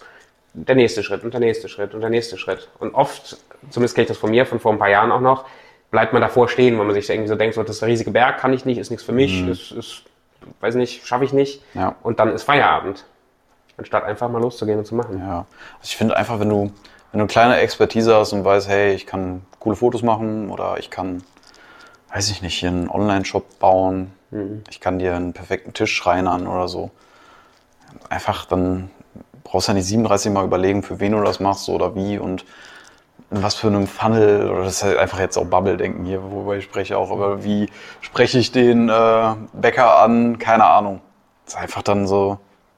der 0.54 0.76
nächste 0.76 1.04
Schritt 1.04 1.24
und 1.24 1.34
der 1.34 1.42
nächste 1.42 1.68
Schritt 1.68 1.94
und 1.94 2.02
der 2.02 2.10
nächste 2.10 2.38
Schritt. 2.38 2.70
Und 2.80 2.94
oft, 2.96 3.38
zumindest 3.70 3.96
kenne 3.96 4.04
ich 4.04 4.08
das 4.10 4.18
von 4.18 4.32
mir, 4.32 4.46
von 4.46 4.60
vor 4.60 4.72
ein 4.72 4.80
paar 4.80 4.90
Jahren 4.90 5.12
auch 5.12 5.22
noch, 5.22 5.46
bleibt 5.92 6.14
man 6.14 6.22
davor 6.22 6.48
stehen, 6.48 6.80
wenn 6.80 6.88
man 6.88 6.96
sich 6.96 7.10
irgendwie 7.10 7.30
so 7.30 7.36
denkt, 7.36 7.56
so, 7.56 7.62
das 7.62 7.72
ist 7.76 7.82
der 7.82 7.90
riesige 7.90 8.12
Berg, 8.12 8.40
kann 8.40 8.54
ich 8.54 8.66
nicht, 8.66 8.78
ist 8.78 8.90
nichts 8.90 9.06
für 9.06 9.12
mich, 9.12 9.44
mhm. 9.44 9.52
ist, 9.52 9.72
ist, 9.72 10.04
weiß 10.60 10.76
nicht, 10.76 11.06
schaffe 11.06 11.26
ich 11.26 11.34
nicht. 11.34 11.62
Ja. 11.74 11.96
Und 12.02 12.20
dann 12.20 12.30
ist 12.30 12.44
Feierabend. 12.44 13.06
Anstatt 13.78 14.04
einfach 14.04 14.30
mal 14.30 14.42
loszugehen 14.42 14.80
und 14.80 14.86
zu 14.86 14.96
machen. 14.96 15.20
Ja. 15.20 15.46
Also 15.80 15.84
ich 15.84 15.98
finde 15.98 16.16
einfach, 16.16 16.40
wenn 16.40 16.50
du, 16.50 16.72
wenn 17.12 17.20
du 17.20 17.20
eine 17.20 17.28
kleine 17.28 17.58
Expertise 17.58 18.16
hast 18.16 18.34
und 18.34 18.46
weißt, 18.46 18.68
hey, 18.68 18.94
ich 18.94 19.08
kann 19.08 19.44
coole 19.60 19.76
Fotos 19.76 20.04
machen 20.04 20.52
oder 20.52 20.78
ich 20.78 20.92
kann, 20.92 21.24
weiß 22.14 22.30
ich 22.30 22.42
nicht, 22.44 22.56
hier 22.56 22.70
einen 22.70 22.90
Online-Shop 22.90 23.60
bauen, 23.60 24.12
mhm. 24.34 24.64
ich 24.70 24.80
kann 24.80 25.00
dir 25.00 25.16
einen 25.16 25.34
perfekten 25.34 25.74
Tisch 25.74 25.94
schreinern 25.94 26.48
oder 26.48 26.68
so. 26.68 26.92
Einfach 28.10 28.46
dann 28.46 28.90
brauchst 29.44 29.68
du 29.68 29.72
ja 29.72 29.76
nicht 29.76 29.88
37 29.88 30.32
Mal 30.32 30.46
überlegen, 30.46 30.84
für 30.84 31.00
wen 31.00 31.12
du 31.12 31.22
das 31.22 31.40
machst 31.40 31.70
oder 31.70 31.96
wie 31.96 32.18
und 32.18 32.46
in 33.32 33.42
was 33.42 33.56
für 33.56 33.68
einem 33.68 33.88
Funnel, 33.88 34.50
oder 34.50 34.64
das 34.64 34.78
ist 34.78 34.84
halt 34.84 34.98
einfach 34.98 35.20
jetzt 35.20 35.38
auch 35.38 35.46
Bubble-Denken 35.46 36.06
hier, 36.06 36.22
worüber 36.24 36.56
ich 36.56 36.66
spreche 36.66 36.98
auch, 36.98 37.12
aber 37.12 37.44
wie 37.44 37.68
spreche 38.02 38.38
ich 38.38 38.52
den 38.52 38.90
äh, 38.90 39.34
Bäcker 39.54 40.00
an? 40.00 40.38
Keine 40.38 40.66
Ahnung. 40.66 41.02
Das 41.46 41.56
ist 41.56 41.60
einfach 41.60 41.82
dann 41.82 42.08
so, 42.08 42.38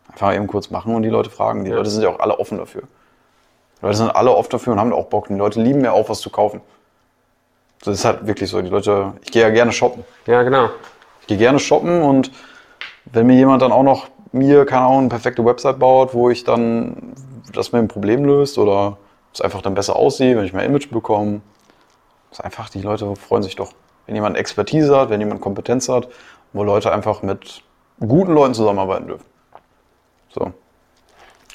einfach 0.09 0.33
eben 0.33 0.47
kurz 0.47 0.69
machen 0.69 0.95
und 0.95 1.03
die 1.03 1.09
Leute 1.09 1.29
fragen. 1.29 1.65
Die 1.65 1.71
ja. 1.71 1.75
Leute 1.75 1.89
sind 1.89 2.03
ja 2.03 2.09
auch 2.09 2.19
alle 2.19 2.39
offen 2.39 2.57
dafür. 2.57 2.83
Die 3.79 3.85
Leute 3.85 3.97
sind 3.97 4.15
alle 4.15 4.33
offen 4.33 4.51
dafür 4.51 4.73
und 4.73 4.79
haben 4.79 4.93
auch 4.93 5.07
Bock. 5.07 5.27
Die 5.27 5.33
Leute 5.33 5.61
lieben 5.61 5.83
ja 5.83 5.91
auch, 5.91 6.09
was 6.09 6.21
zu 6.21 6.29
kaufen. 6.29 6.61
Das 7.83 7.93
ist 7.93 8.05
halt 8.05 8.25
wirklich 8.25 8.49
so. 8.49 8.61
Die 8.61 8.69
Leute, 8.69 9.13
ich 9.23 9.31
gehe 9.31 9.41
ja 9.41 9.49
gerne 9.49 9.73
shoppen. 9.73 10.05
Ja, 10.25 10.41
genau. 10.43 10.69
Ich 11.25 11.27
gehe 11.29 11.37
gerne 11.39 11.57
shoppen 11.57 12.03
und 12.03 12.31
wenn 13.05 13.25
mir 13.25 13.35
jemand 13.35 13.63
dann 13.63 13.71
auch 13.71 13.81
noch 13.81 14.09
mir, 14.31 14.63
keine 14.67 14.85
Ahnung, 14.85 14.99
eine 14.99 15.09
perfekte 15.09 15.43
Website 15.43 15.79
baut, 15.79 16.13
wo 16.13 16.29
ich 16.29 16.43
dann 16.43 17.15
das 17.51 17.71
mir 17.71 17.79
ein 17.79 17.87
Problem 17.87 18.25
löst 18.25 18.59
oder 18.59 18.97
es 19.33 19.41
einfach 19.41 19.63
dann 19.63 19.73
besser 19.73 19.95
aussieht, 19.95 20.37
wenn 20.37 20.45
ich 20.45 20.53
mehr 20.53 20.65
Image 20.65 20.91
bekomme. 20.91 21.41
Das 22.29 22.39
ist 22.39 22.45
einfach, 22.45 22.69
die 22.69 22.83
Leute 22.83 23.15
freuen 23.15 23.41
sich 23.41 23.55
doch. 23.55 23.73
Wenn 24.05 24.13
jemand 24.13 24.37
Expertise 24.37 24.95
hat, 24.95 25.09
wenn 25.09 25.19
jemand 25.19 25.41
Kompetenz 25.41 25.89
hat, 25.89 26.09
wo 26.53 26.63
Leute 26.63 26.91
einfach 26.91 27.23
mit 27.23 27.63
guten 27.99 28.33
Leuten 28.33 28.53
zusammenarbeiten 28.53 29.07
dürfen. 29.07 29.25
So. 30.29 30.53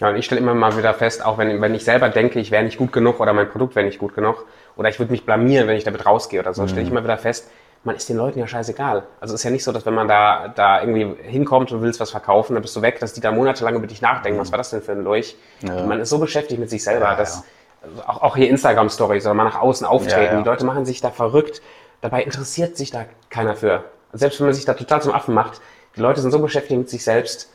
Ja, 0.01 0.09
und 0.09 0.17
ich 0.17 0.25
stelle 0.25 0.41
immer 0.41 0.55
mal 0.55 0.77
wieder 0.77 0.95
fest, 0.95 1.25
auch 1.25 1.39
wenn, 1.39 1.61
wenn 1.61 1.77
ich 1.77 1.85
selber 1.85 2.09
denke, 2.09 2.41
ich 2.41 2.51
wäre 2.51 2.65
nicht 2.65 2.77
gut 2.77 2.93
genug 2.93 3.21
oder 3.21 3.35
mein 3.35 3.49
Produkt 3.49 3.77
wäre 3.77 3.87
nicht 3.87 4.01
gut 4.01 4.17
genug 4.17 4.47
oder 4.77 4.89
ich 4.89 4.99
würde 4.99 5.13
mich 5.13 5.25
blamieren, 5.25 5.69
wenn 5.69 5.77
ich 5.77 5.85
damit 5.85 6.07
rausgehe 6.07 6.41
oder 6.41 6.55
so, 6.55 6.63
mhm. 6.63 6.69
stelle 6.69 6.83
ich 6.83 6.91
immer 6.91 7.05
wieder 7.05 7.19
fest, 7.19 7.51
man 7.83 7.97
ist 7.97 8.09
den 8.09 8.17
Leuten 8.17 8.39
ja 8.39 8.47
scheißegal. 8.47 9.05
Also 9.21 9.35
es 9.35 9.41
ist 9.41 9.45
ja 9.45 9.51
nicht 9.51 9.65
so, 9.65 9.73
dass 9.73 9.87
wenn 9.87 9.95
man 9.95 10.07
da, 10.07 10.49
da 10.49 10.83
irgendwie 10.83 11.17
hinkommt 11.23 11.73
und 11.73 11.81
willst 11.81 11.99
was 11.99 12.11
verkaufen, 12.11 12.55
dann 12.55 12.63
bist 12.63 12.77
du 12.77 12.83
weg, 12.83 13.01
dass 13.01 13.15
die 13.15 13.21
da 13.21 13.33
monatelang 13.33 13.75
über 13.75 13.87
dich 13.87 14.03
nachdenken, 14.03 14.37
mhm. 14.37 14.43
was 14.43 14.53
war 14.53 14.59
das 14.59 14.71
denn 14.71 14.83
für 14.83 14.93
ein 14.93 15.03
Lurch? 15.03 15.37
Ja. 15.63 15.87
Man 15.87 16.01
ist 16.01 16.11
so 16.11 16.19
beschäftigt 16.19 16.61
mit 16.61 16.69
sich 16.69 16.85
selber, 16.85 17.07
ja, 17.07 17.17
dass, 17.17 17.37
ja 17.37 17.43
auch, 18.07 18.23
auch 18.23 18.37
hier 18.37 18.49
Instagram-Stories 18.51 19.25
oder 19.25 19.35
mal 19.35 19.45
nach 19.45 19.61
außen 19.61 19.87
auftreten. 19.87 20.39
Die 20.39 20.45
Leute 20.45 20.65
machen 20.65 20.85
sich 20.85 21.01
da 21.01 21.11
verrückt. 21.11 21.63
Dabei 22.01 22.23
interessiert 22.23 22.77
sich 22.77 22.91
da 22.91 23.05
keiner 23.29 23.57
für. 23.57 23.85
Selbst 24.13 24.41
wenn 24.41 24.47
man 24.47 24.55
sich 24.55 24.65
da 24.65 24.75
total 24.75 25.03
zum 25.03 25.13
Affen 25.13 25.35
macht, 25.35 25.61
die 25.97 26.01
Leute 26.01 26.21
sind 26.21 26.31
so 26.31 26.39
beschäftigt 26.39 26.79
mit 26.79 26.89
sich 26.89 27.05
selbst. 27.05 27.51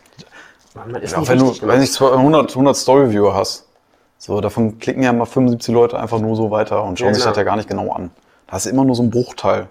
Man, 0.74 0.92
man 0.92 1.02
ist 1.02 1.18
nicht 1.18 1.30
wenn 1.30 1.40
du, 1.40 1.56
wenn 1.62 1.82
du 1.82 2.12
100, 2.12 2.50
100 2.50 2.76
Story-Viewer 2.76 3.34
hast, 3.34 3.66
so, 4.18 4.42
davon 4.42 4.80
klicken 4.80 5.04
ja 5.04 5.14
mal 5.14 5.26
75 5.26 5.74
Leute 5.74 6.00
einfach 6.00 6.20
nur 6.20 6.36
so 6.36 6.50
weiter 6.50 6.84
und 6.84 6.98
schauen 6.98 7.14
sich 7.14 7.24
das 7.24 7.38
ja 7.38 7.44
gar 7.44 7.58
nicht 7.58 7.70
genau 7.70 7.92
an. 7.92 8.12
Da 8.48 8.58
ist 8.58 8.66
immer 8.66 8.84
nur 8.84 8.96
so 8.96 9.04
ein 9.04 9.10
Bruchteil, 9.10 9.68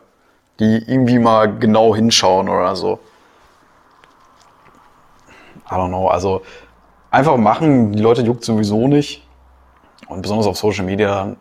die 0.60 0.84
irgendwie 0.86 1.18
mal 1.18 1.58
genau 1.58 1.94
hinschauen 1.94 2.48
oder 2.48 2.76
so. 2.76 2.98
I 5.70 5.74
don't 5.74 5.88
know, 5.88 6.08
also 6.08 6.42
einfach 7.10 7.36
machen, 7.36 7.92
die 7.92 8.02
Leute 8.02 8.22
juckt 8.22 8.44
sowieso 8.44 8.86
nicht. 8.86 9.26
Und 10.08 10.22
besonders 10.22 10.46
auf 10.46 10.56
Social 10.56 10.84
Media, 10.84 11.34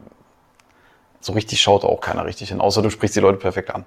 so 1.20 1.34
richtig 1.34 1.62
schaut 1.62 1.84
auch 1.84 2.00
keiner 2.00 2.26
richtig 2.26 2.50
hin, 2.50 2.62
außer 2.62 2.82
du 2.82 2.90
sprichst 2.90 3.16
die 3.16 3.20
Leute 3.20 3.38
perfekt 3.38 3.74
an. 3.74 3.86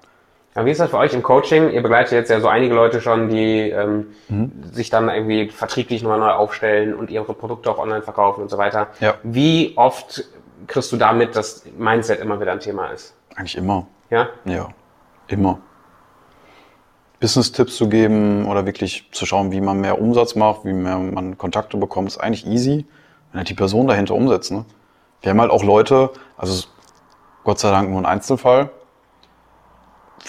Ja, 0.55 0.65
wie 0.65 0.71
ist 0.71 0.79
das 0.79 0.89
für 0.89 0.97
euch 0.97 1.13
im 1.13 1.21
Coaching? 1.21 1.69
Ihr 1.69 1.83
begleitet 1.83 2.13
jetzt 2.13 2.29
ja 2.29 2.39
so 2.39 2.47
einige 2.47 2.73
Leute 2.73 2.99
schon, 2.99 3.29
die 3.29 3.69
ähm, 3.69 4.07
mhm. 4.27 4.51
sich 4.71 4.89
dann 4.89 5.07
irgendwie 5.07 5.49
vertrieblich 5.49 6.01
nochmal 6.01 6.19
neu 6.19 6.31
aufstellen 6.31 6.95
und 6.95 7.11
ihre 7.11 7.33
Produkte 7.33 7.69
auch 7.69 7.77
online 7.77 8.01
verkaufen 8.01 8.41
und 8.41 8.49
so 8.49 8.57
weiter. 8.57 8.87
Ja. 8.99 9.15
Wie 9.21 9.73
oft 9.75 10.23
kriegst 10.65 10.91
du 10.91 10.97
damit, 10.97 11.35
dass 11.35 11.63
Mindset 11.77 12.19
immer 12.21 12.39
wieder 12.39 12.53
ein 12.53 12.59
Thema 12.59 12.87
ist? 12.87 13.13
Eigentlich 13.35 13.55
immer. 13.55 13.85
Ja? 14.09 14.29
Ja, 14.45 14.69
immer. 15.27 15.59
Business-Tipps 17.19 17.75
zu 17.75 17.89
geben 17.89 18.45
oder 18.45 18.65
wirklich 18.65 19.09
zu 19.11 19.25
schauen, 19.25 19.51
wie 19.51 19.61
man 19.61 19.81
mehr 19.81 19.99
Umsatz 19.99 20.35
macht, 20.35 20.65
wie 20.65 20.73
mehr 20.73 20.97
man 20.99 21.37
Kontakte 21.37 21.77
bekommt, 21.77 22.09
ist 22.09 22.17
eigentlich 22.17 22.45
easy 22.45 22.85
wenn 23.31 23.39
halt 23.39 23.49
die 23.49 23.53
Person 23.53 23.87
dahinter 23.87 24.15
umsetzt. 24.15 24.51
Ne? 24.51 24.65
Wir 25.21 25.31
haben 25.31 25.41
halt 25.41 25.51
auch 25.51 25.63
Leute, 25.63 26.11
also 26.37 26.67
Gott 27.43 27.59
sei 27.59 27.71
Dank 27.71 27.89
nur 27.89 27.99
ein 27.99 28.05
Einzelfall, 28.05 28.71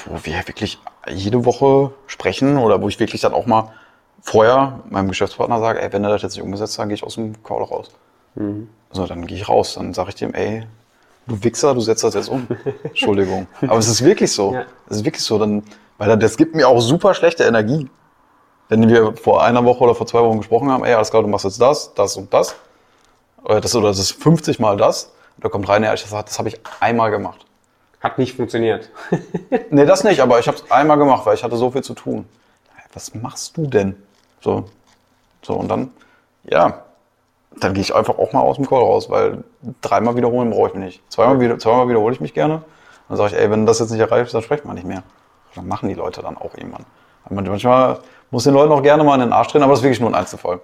wo 0.07 0.19
wir 0.25 0.47
wirklich 0.47 0.79
jede 1.09 1.45
Woche 1.45 1.93
sprechen 2.07 2.59
oder 2.59 2.83
wo 2.83 2.89
ich 2.89 3.01
wirklich 3.01 3.21
dann 3.21 3.33
auch 3.33 3.47
mal 3.47 3.73
vorher 4.21 4.81
meinem 4.91 5.09
Geschäftspartner 5.09 5.61
sage, 5.61 5.81
ey, 5.81 5.93
wenn 5.93 6.05
er 6.05 6.11
das 6.11 6.23
jetzt 6.23 6.35
nicht 6.35 6.45
umgesetzt 6.45 6.75
hat, 6.75 6.83
dann 6.83 6.89
gehe 6.89 6.97
ich 6.97 7.05
aus 7.05 7.15
dem 7.15 7.43
Call 7.43 7.63
raus. 7.63 7.91
Mhm. 8.35 8.69
So, 8.91 9.07
dann 9.07 9.27
gehe 9.27 9.37
ich 9.37 9.49
raus. 9.49 9.75
Dann 9.75 9.95
sage 9.95 10.11
ich 10.11 10.17
dem, 10.17 10.35
ey, 10.35 10.67
du 11.29 11.43
Wichser, 11.43 11.75
du 11.75 11.81
setzt 11.81 12.03
das 12.03 12.15
jetzt 12.15 12.29
um. 12.29 12.47
Entschuldigung. 12.83 13.47
Aber 13.63 13.79
es 13.79 13.89
ist 13.89 14.03
wirklich 14.05 14.33
so. 14.33 14.55
Ja. 14.55 14.65
Es 14.89 14.99
ist 14.99 15.05
wirklich 15.05 15.23
so. 15.23 15.39
Dann, 15.39 15.63
weil 15.99 16.17
das 16.19 16.37
gibt 16.37 16.55
mir 16.55 16.67
auch 16.67 16.81
super 16.81 17.15
schlechte 17.15 17.45
Energie. 17.45 17.89
Wenn 18.69 18.89
wir 18.89 19.17
vor 19.17 19.45
einer 19.45 19.65
Woche 19.65 19.85
oder 19.85 19.95
vor 19.95 20.07
zwei 20.07 20.21
Wochen 20.21 20.39
gesprochen 20.39 20.71
haben, 20.71 20.85
ey, 20.85 20.95
alles 20.95 21.11
klar, 21.11 21.23
du 21.23 21.29
machst 21.29 21.45
jetzt 21.45 21.61
das, 21.61 21.95
das 21.95 22.17
und 22.17 22.33
das. 22.35 22.57
Oder 23.45 23.61
das, 23.61 23.75
oder 23.77 23.89
das 23.89 23.99
ist 23.99 24.13
50 24.23 24.59
Mal 24.59 24.77
das. 24.77 25.13
Da 25.39 25.49
kommt 25.49 25.69
rein, 25.69 25.85
ja, 25.85 25.95
ich 25.95 26.05
sage, 26.05 26.25
das 26.25 26.39
habe 26.39 26.49
ich 26.49 26.61
einmal 26.81 27.11
gemacht. 27.11 27.47
Hat 28.01 28.19
nicht 28.19 28.37
funktioniert. 28.37 28.91
nee, 29.71 29.87
das 29.87 30.05
nicht, 30.05 30.21
aber 30.21 30.39
ich 30.39 30.49
habe 30.49 30.57
es 30.57 30.71
einmal 30.71 30.99
gemacht, 30.99 31.25
weil 31.27 31.35
ich 31.35 31.45
hatte 31.45 31.57
so 31.57 31.71
viel 31.71 31.83
zu 31.83 31.95
tun. 31.95 32.27
Was 32.93 33.15
machst 33.15 33.57
du 33.57 33.67
denn? 33.67 33.97
So, 34.41 34.65
so 35.43 35.55
und 35.55 35.69
dann, 35.69 35.91
ja, 36.45 36.85
dann 37.57 37.75
gehe 37.75 37.83
ich 37.83 37.95
einfach 37.95 38.19
auch 38.19 38.33
mal 38.33 38.41
aus 38.41 38.57
dem 38.57 38.67
Call 38.67 38.81
raus, 38.81 39.11
weil 39.11 39.45
dreimal 39.81 40.17
wiederholen 40.17 40.51
brauche 40.51 40.69
ich 40.69 40.75
mich 40.75 40.85
nicht. 40.85 41.13
Zweimal, 41.13 41.41
wieder, 41.41 41.59
zweimal 41.59 41.89
wiederhole 41.89 42.15
ich 42.15 42.21
mich 42.21 42.35
gerne. 42.35 42.63
Dann 43.09 43.17
sage 43.17 43.35
ich, 43.35 43.41
ey, 43.41 43.51
wenn 43.51 43.67
das 43.67 43.79
jetzt 43.79 43.91
nicht 43.91 44.01
erreicht 44.01 44.27
ist, 44.27 44.35
dann 44.35 44.43
sprechen 44.43 44.69
wir 44.69 44.75
nicht 44.75 44.87
mehr. 44.87 45.03
Dann 45.55 45.67
machen 45.67 45.89
die 45.89 45.95
Leute 45.95 46.23
dann 46.23 46.37
auch 46.37 46.55
irgendwann. 46.57 46.85
Manchmal 47.31 47.99
muss 48.31 48.45
den 48.45 48.55
Leuten 48.55 48.73
auch 48.73 48.83
gerne 48.83 49.05
mal 49.05 49.15
in 49.15 49.21
den 49.21 49.33
Arsch 49.33 49.49
drehen, 49.49 49.63
aber 49.63 49.73
das 49.73 49.81
ist 49.81 49.85
wirklich 49.85 50.01
nur 50.01 50.11
ein 50.11 50.15
Einzelfall. 50.15 50.61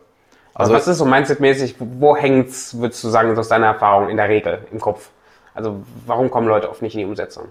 Also 0.55 0.73
was 0.73 0.87
ist 0.87 0.99
so 0.99 1.05
mindsetmäßig, 1.05 1.77
wo 1.79 2.17
hängt's, 2.17 2.79
würdest 2.79 3.03
du 3.03 3.09
sagen, 3.09 3.37
aus 3.37 3.49
deiner 3.49 3.67
Erfahrung 3.67 4.09
in 4.09 4.17
der 4.17 4.29
Regel 4.29 4.67
im 4.71 4.81
Kopf? 4.81 5.11
Also 5.53 5.83
warum 6.07 6.31
kommen 6.31 6.47
Leute 6.47 6.71
oft 6.71 6.81
nicht 6.81 6.95
in 6.95 7.01
die 7.01 7.07
Umsetzung? 7.07 7.47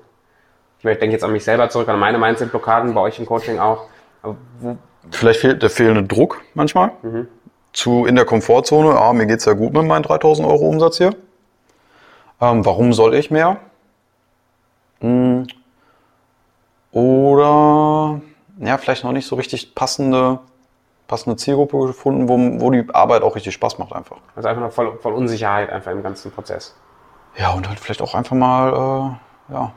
Ich 0.79 0.83
denke 0.83 1.11
jetzt 1.11 1.23
an 1.23 1.31
mich 1.31 1.43
selber 1.43 1.69
zurück, 1.69 1.87
an 1.89 1.99
meine 1.99 2.17
Mindset-Blockaden, 2.17 2.93
bei 2.93 3.01
euch 3.01 3.19
im 3.19 3.25
Coaching 3.25 3.59
auch. 3.59 3.85
Vielleicht 5.11 5.39
fehlt 5.39 5.61
der 5.61 5.69
fehlende 5.69 6.03
Druck 6.03 6.41
manchmal. 6.53 6.91
Mhm. 7.01 7.27
Zu 7.73 8.05
in 8.05 8.15
der 8.15 8.25
Komfortzone, 8.25 8.99
ah, 8.99 9.13
mir 9.13 9.25
geht's 9.25 9.45
ja 9.45 9.53
gut 9.53 9.73
mit 9.73 9.85
meinen 9.85 10.03
3000 10.03 10.47
Euro 10.47 10.69
Umsatz 10.69 10.97
hier. 10.97 11.15
Ähm, 12.39 12.65
warum 12.65 12.93
soll 12.93 13.15
ich 13.15 13.31
mehr? 13.31 13.57
Hm. 14.99 15.47
Oder 16.91 18.21
ja, 18.59 18.77
vielleicht 18.77 19.03
noch 19.03 19.11
nicht 19.11 19.25
so 19.25 19.35
richtig 19.35 19.73
passende 19.73 20.39
passende 21.07 21.35
Zielgruppe 21.35 21.77
gefunden, 21.87 22.27
wo, 22.27 22.37
wo 22.61 22.71
die 22.71 22.85
Arbeit 22.93 23.21
auch 23.23 23.35
richtig 23.35 23.53
Spaß 23.53 23.77
macht 23.77 23.93
einfach. 23.93 24.17
Also 24.35 24.49
einfach 24.49 24.63
noch 24.63 24.71
voll, 24.71 24.97
voll 24.99 25.13
Unsicherheit 25.13 25.69
einfach 25.69 25.91
im 25.91 26.01
ganzen 26.01 26.31
Prozess. 26.31 26.75
Ja, 27.37 27.51
und 27.51 27.67
halt 27.67 27.79
vielleicht 27.79 28.01
auch 28.01 28.15
einfach 28.15 28.35
mal, 28.35 29.17
äh, 29.49 29.53
ja, 29.53 29.71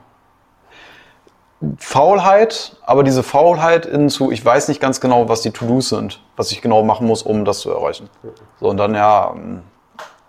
Faulheit, 1.79 2.77
aber 2.85 3.03
diese 3.03 3.23
Faulheit 3.23 3.87
hinzu, 3.87 4.31
ich 4.31 4.45
weiß 4.45 4.69
nicht 4.69 4.81
ganz 4.81 5.01
genau, 5.01 5.29
was 5.29 5.41
die 5.41 5.51
To-Dos 5.51 5.89
sind, 5.89 6.21
was 6.37 6.53
ich 6.53 6.61
genau 6.61 6.83
machen 6.83 7.07
muss, 7.07 7.23
um 7.23 7.45
das 7.45 7.61
zu 7.61 7.71
erreichen. 7.71 8.11
So, 8.61 8.69
und 8.69 8.77
dann 8.77 8.95
ja, 8.95 9.33
ähm, 9.35 9.63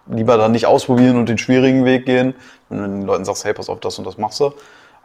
lieber 0.07 0.38
dann 0.38 0.53
nicht 0.53 0.65
ausprobieren 0.65 1.17
und 1.17 1.27
den 1.27 1.38
schwierigen 1.38 1.84
Weg 1.84 2.05
gehen. 2.05 2.34
Wenn 2.69 2.77
du 2.77 2.84
den 2.88 3.01
Leuten 3.03 3.25
sagst, 3.25 3.43
hey, 3.43 3.53
pass 3.53 3.69
auf, 3.69 3.79
das 3.81 3.98
und 3.98 4.07
das 4.07 4.17
machst 4.17 4.39
du, 4.39 4.53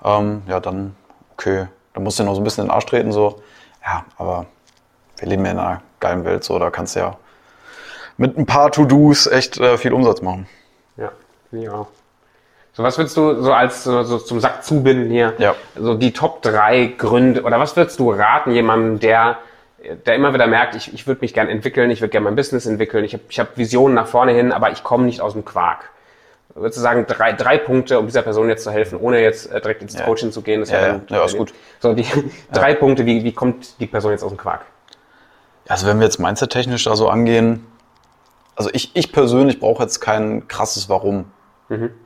ähm, 0.05 0.43
ja, 0.47 0.61
dann, 0.61 0.95
okay, 1.33 1.67
dann 1.93 2.05
musst 2.05 2.19
du 2.19 2.25
noch 2.25 2.35
so 2.35 2.41
ein 2.41 2.45
bisschen 2.45 2.63
in 2.63 2.69
den 2.69 2.75
Arsch 2.75 2.87
treten, 2.87 3.13
so, 3.13 3.41
ja, 3.85 4.05
aber 4.17 4.47
wir 5.19 5.29
leben 5.29 5.45
ja 5.45 5.53
in 5.53 5.59
einer 5.59 5.83
geilen 5.99 6.25
Welt, 6.25 6.45
so 6.45 6.59
da 6.59 6.71
kannst 6.71 6.95
du 6.95 7.01
ja 7.01 7.17
mit 8.17 8.39
ein 8.39 8.47
paar 8.47 8.71
To-Dos 8.71 9.27
echt 9.27 9.59
äh, 9.59 9.77
viel 9.77 9.93
Umsatz 9.93 10.23
machen. 10.23 10.47
Ja, 10.97 11.11
ja. 11.51 11.87
So, 12.75 12.83
was 12.83 12.97
würdest 12.97 13.17
du 13.17 13.43
so 13.43 13.53
als 13.53 13.85
so, 13.85 14.03
so 14.03 14.19
zum 14.19 14.41
Sack 14.41 14.65
zubinden 14.65 15.11
hier? 15.11 15.35
Ja. 15.39 15.55
So 15.77 15.95
die 15.95 16.13
Top 16.13 16.41
drei 16.43 16.87
Gründe 16.87 17.43
oder 17.43 17.61
was 17.61 17.77
würdest 17.77 17.99
du 18.01 18.11
raten 18.13 18.53
jemandem, 18.53 18.99
der 18.99 19.39
der 20.07 20.15
immer 20.15 20.33
wieder 20.33 20.47
merkt, 20.47 20.75
ich, 20.75 20.95
ich 20.95 21.07
würde 21.07 21.23
mich 21.23 21.35
gerne 21.35 21.51
entwickeln, 21.51 21.91
ich 21.91 22.01
würde 22.01 22.11
gerne 22.11 22.25
mein 22.25 22.37
Business 22.37 22.67
entwickeln, 22.67 23.05
ich 23.05 23.15
habe 23.15 23.25
ich 23.29 23.41
hab 23.41 23.57
Visionen 23.57 23.95
nach 23.95 24.07
vorne 24.07 24.33
hin, 24.33 24.53
aber 24.53 24.71
ich 24.71 24.85
komme 24.85 25.05
nicht 25.05 25.21
aus 25.21 25.33
dem 25.33 25.45
Quark. 25.45 25.91
Würdest 26.55 26.79
du 26.79 26.83
sagen, 26.83 27.07
drei, 27.09 27.33
drei 27.33 27.57
Punkte, 27.57 27.99
um 27.99 28.07
dieser 28.07 28.23
Person 28.23 28.49
jetzt 28.49 28.63
zu 28.63 28.71
helfen, 28.71 28.99
ohne 28.99 29.23
jetzt 29.23 29.51
äh, 29.51 29.61
direkt 29.61 29.83
ins 29.83 29.95
Ja. 29.95 30.05
Coaching 30.05 30.33
zu 30.33 30.43
gehen? 30.43 30.61
Das 30.61 30.71
Ja, 30.71 30.87
ja. 30.87 31.01
Ja, 31.09 31.25
ist 31.25 31.37
gut. 31.37 31.53
So, 31.81 31.95
die 31.95 32.05
drei 32.53 32.75
Punkte, 32.75 33.07
wie, 33.07 33.25
wie 33.25 33.33
kommt 33.33 33.81
die 33.81 33.87
Person 33.87 34.13
jetzt 34.13 34.23
aus 34.23 34.31
dem 34.31 34.37
Quark? 34.37 34.67
Also 35.67 35.87
wenn 35.87 35.99
wir 35.99 36.05
jetzt 36.05 36.19
mindset-technisch 36.19 36.85
da 36.85 36.95
so 36.95 37.09
angehen, 37.09 37.67
also 38.55 38.69
ich, 38.73 38.91
ich 38.95 39.13
persönlich 39.13 39.61
brauche 39.61 39.83
jetzt 39.83 40.01
kein 40.01 40.47
krasses 40.47 40.91
Warum, 40.91 41.25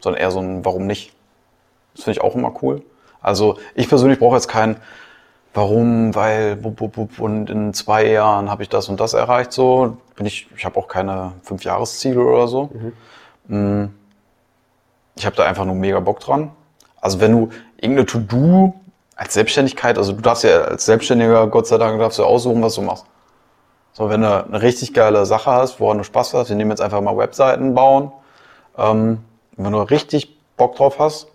sondern 0.01 0.21
eher 0.21 0.31
so 0.31 0.41
ein 0.41 0.65
Warum 0.65 0.87
nicht. 0.87 1.13
Das 1.95 2.05
finde 2.05 2.19
ich 2.19 2.25
auch 2.25 2.35
immer 2.35 2.53
cool. 2.63 2.83
Also 3.21 3.59
ich 3.75 3.89
persönlich 3.89 4.19
brauche 4.19 4.37
jetzt 4.37 4.49
kein 4.49 4.77
Warum, 5.55 6.15
weil 6.15 6.57
bup, 6.57 6.77
bup, 6.77 6.93
bup, 6.93 7.19
und 7.19 7.49
in 7.49 7.73
zwei 7.73 8.07
Jahren 8.07 8.51
habe 8.51 8.63
ich 8.63 8.69
das 8.69 8.91
und 8.91 9.01
das 9.01 9.15
erreicht. 9.15 9.53
So 9.53 9.97
bin 10.15 10.27
ich. 10.27 10.49
Ich 10.55 10.67
habe 10.67 10.79
auch 10.79 10.87
keine 10.87 11.33
fünf 11.43 11.65
Jahresziele 11.65 12.21
oder 12.21 12.47
so. 12.47 12.71
Mm. 13.49 13.87
Ich 15.17 15.25
habe 15.25 15.35
da 15.35 15.45
einfach 15.45 15.65
nur 15.65 15.75
mega 15.75 15.99
Bock 15.99 16.21
dran. 16.21 16.51
Also 17.01 17.21
wenn 17.21 17.33
du 17.33 17.49
irgendeine 17.79 18.05
To-Do 18.05 18.75
als 19.15 19.33
Selbstständigkeit, 19.33 19.97
also 19.97 20.13
du 20.13 20.21
darfst 20.21 20.45
ja 20.45 20.61
als 20.63 20.85
Selbstständiger, 20.85 21.47
Gott 21.47 21.67
sei 21.67 21.79
Dank, 21.79 21.99
darfst 21.99 22.19
du 22.19 22.25
aussuchen, 22.25 22.63
was 22.63 22.75
du 22.75 22.83
machst. 22.83 23.07
So, 23.95 24.11
wenn 24.11 24.21
du 24.21 24.45
eine 24.45 24.61
richtig 24.61 24.93
geile 24.93 25.25
Sache 25.25 25.51
hast, 25.51 25.81
woran 25.81 25.97
du 25.97 26.05
Spaß 26.05 26.35
hast, 26.35 26.51
wir 26.51 26.57
nehmen 26.57 26.71
jetzt 26.71 26.83
einfach 26.83 27.01
mal 27.01 27.17
Webseiten 27.17 27.75
bauen. 27.75 28.13
Ähm, 28.77 29.21
wenn 29.57 29.73
du 29.73 29.79
richtig 29.81 30.39
Bock 30.57 30.77
drauf 30.77 30.99
hast, 30.99 31.29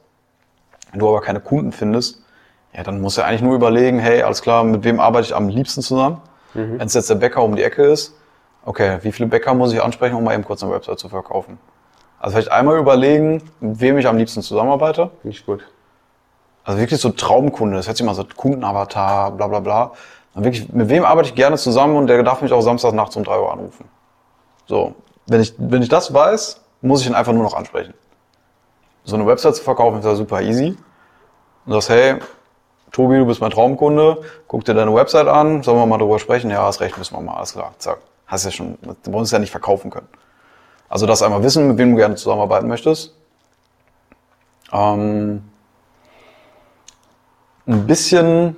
du 0.93 1.07
aber 1.07 1.21
keine 1.21 1.39
Kunden 1.39 1.71
findest, 1.71 2.23
ja, 2.73 2.83
dann 2.83 3.01
musst 3.01 3.17
du 3.17 3.23
eigentlich 3.23 3.41
nur 3.41 3.55
überlegen, 3.55 3.99
hey, 3.99 4.23
alles 4.23 4.41
klar, 4.41 4.63
mit 4.63 4.83
wem 4.83 4.99
arbeite 4.99 5.27
ich 5.27 5.35
am 5.35 5.49
liebsten 5.49 5.81
zusammen? 5.81 6.21
Wenn 6.53 6.81
es 6.81 6.93
jetzt 6.93 7.09
der 7.09 7.15
Bäcker 7.15 7.43
um 7.43 7.55
die 7.55 7.63
Ecke 7.63 7.83
ist, 7.83 8.13
okay, 8.65 8.99
wie 9.03 9.13
viele 9.13 9.29
Bäcker 9.29 9.53
muss 9.53 9.71
ich 9.71 9.81
ansprechen, 9.81 10.15
um 10.15 10.23
mal 10.25 10.33
eben 10.33 10.43
kurz 10.43 10.61
eine 10.61 10.73
Website 10.73 10.99
zu 10.99 11.07
verkaufen? 11.07 11.57
Also 12.19 12.33
vielleicht 12.33 12.51
einmal 12.51 12.77
überlegen, 12.77 13.41
mit 13.61 13.79
wem 13.79 13.97
ich 13.97 14.05
am 14.05 14.17
liebsten 14.17 14.41
zusammenarbeite. 14.41 15.11
Finde 15.21 15.35
ich 15.35 15.45
gut. 15.45 15.65
Also 16.63 16.79
wirklich 16.79 16.99
so 16.99 17.09
Traumkunde, 17.09 17.77
das 17.77 17.87
hört 17.87 17.97
sich 17.97 18.05
immer 18.05 18.13
so 18.13 18.25
Kundenavatar, 18.35 19.31
bla 19.31 19.47
bla 19.47 19.59
bla. 19.59 19.91
Und 20.33 20.43
wirklich, 20.43 20.71
mit 20.71 20.89
wem 20.89 21.03
arbeite 21.03 21.29
ich 21.29 21.35
gerne 21.35 21.57
zusammen 21.57 21.95
und 21.95 22.07
der 22.07 22.21
darf 22.21 22.41
mich 22.41 22.53
auch 22.53 22.61
samstags 22.61 22.93
nachts 22.93 23.15
um 23.15 23.23
3 23.23 23.39
Uhr 23.39 23.51
anrufen. 23.51 23.85
So, 24.67 24.93
wenn 25.27 25.41
ich, 25.41 25.55
wenn 25.57 25.81
ich 25.81 25.89
das 25.89 26.13
weiß, 26.13 26.61
muss 26.81 27.01
ich 27.01 27.07
ihn 27.07 27.15
einfach 27.15 27.33
nur 27.33 27.43
noch 27.43 27.53
ansprechen. 27.53 27.93
So 29.03 29.15
eine 29.15 29.25
Website 29.25 29.55
zu 29.55 29.63
verkaufen 29.63 29.99
ist 29.99 30.05
ja 30.05 30.15
super 30.15 30.41
easy. 30.41 30.77
Und 31.65 31.73
sagst, 31.73 31.89
hey, 31.89 32.19
Tobi, 32.91 33.17
du 33.17 33.25
bist 33.25 33.39
mein 33.39 33.51
Traumkunde, 33.51 34.21
guck 34.47 34.65
dir 34.65 34.73
deine 34.73 34.93
Website 34.93 35.27
an, 35.27 35.63
sollen 35.63 35.77
wir 35.77 35.85
mal 35.85 35.97
drüber 35.97 36.19
sprechen? 36.19 36.49
Ja, 36.49 36.63
hast 36.63 36.81
recht, 36.81 36.97
müssen 36.97 37.15
wir 37.15 37.21
mal, 37.21 37.35
alles 37.35 37.53
klar, 37.53 37.73
zack. 37.77 37.99
Hast 38.27 38.45
ja 38.45 38.51
schon, 38.51 38.77
du 38.81 39.11
brauchst 39.11 39.25
es 39.25 39.31
ja 39.31 39.39
nicht 39.39 39.51
verkaufen 39.51 39.91
können. 39.91 40.07
Also 40.89 41.05
das 41.05 41.21
einmal 41.21 41.41
wissen, 41.41 41.67
mit 41.67 41.77
wem 41.77 41.91
du 41.91 41.97
gerne 41.97 42.15
zusammenarbeiten 42.15 42.67
möchtest. 42.67 43.15
Ähm, 44.73 45.43
ein 47.65 47.87
bisschen, 47.87 48.55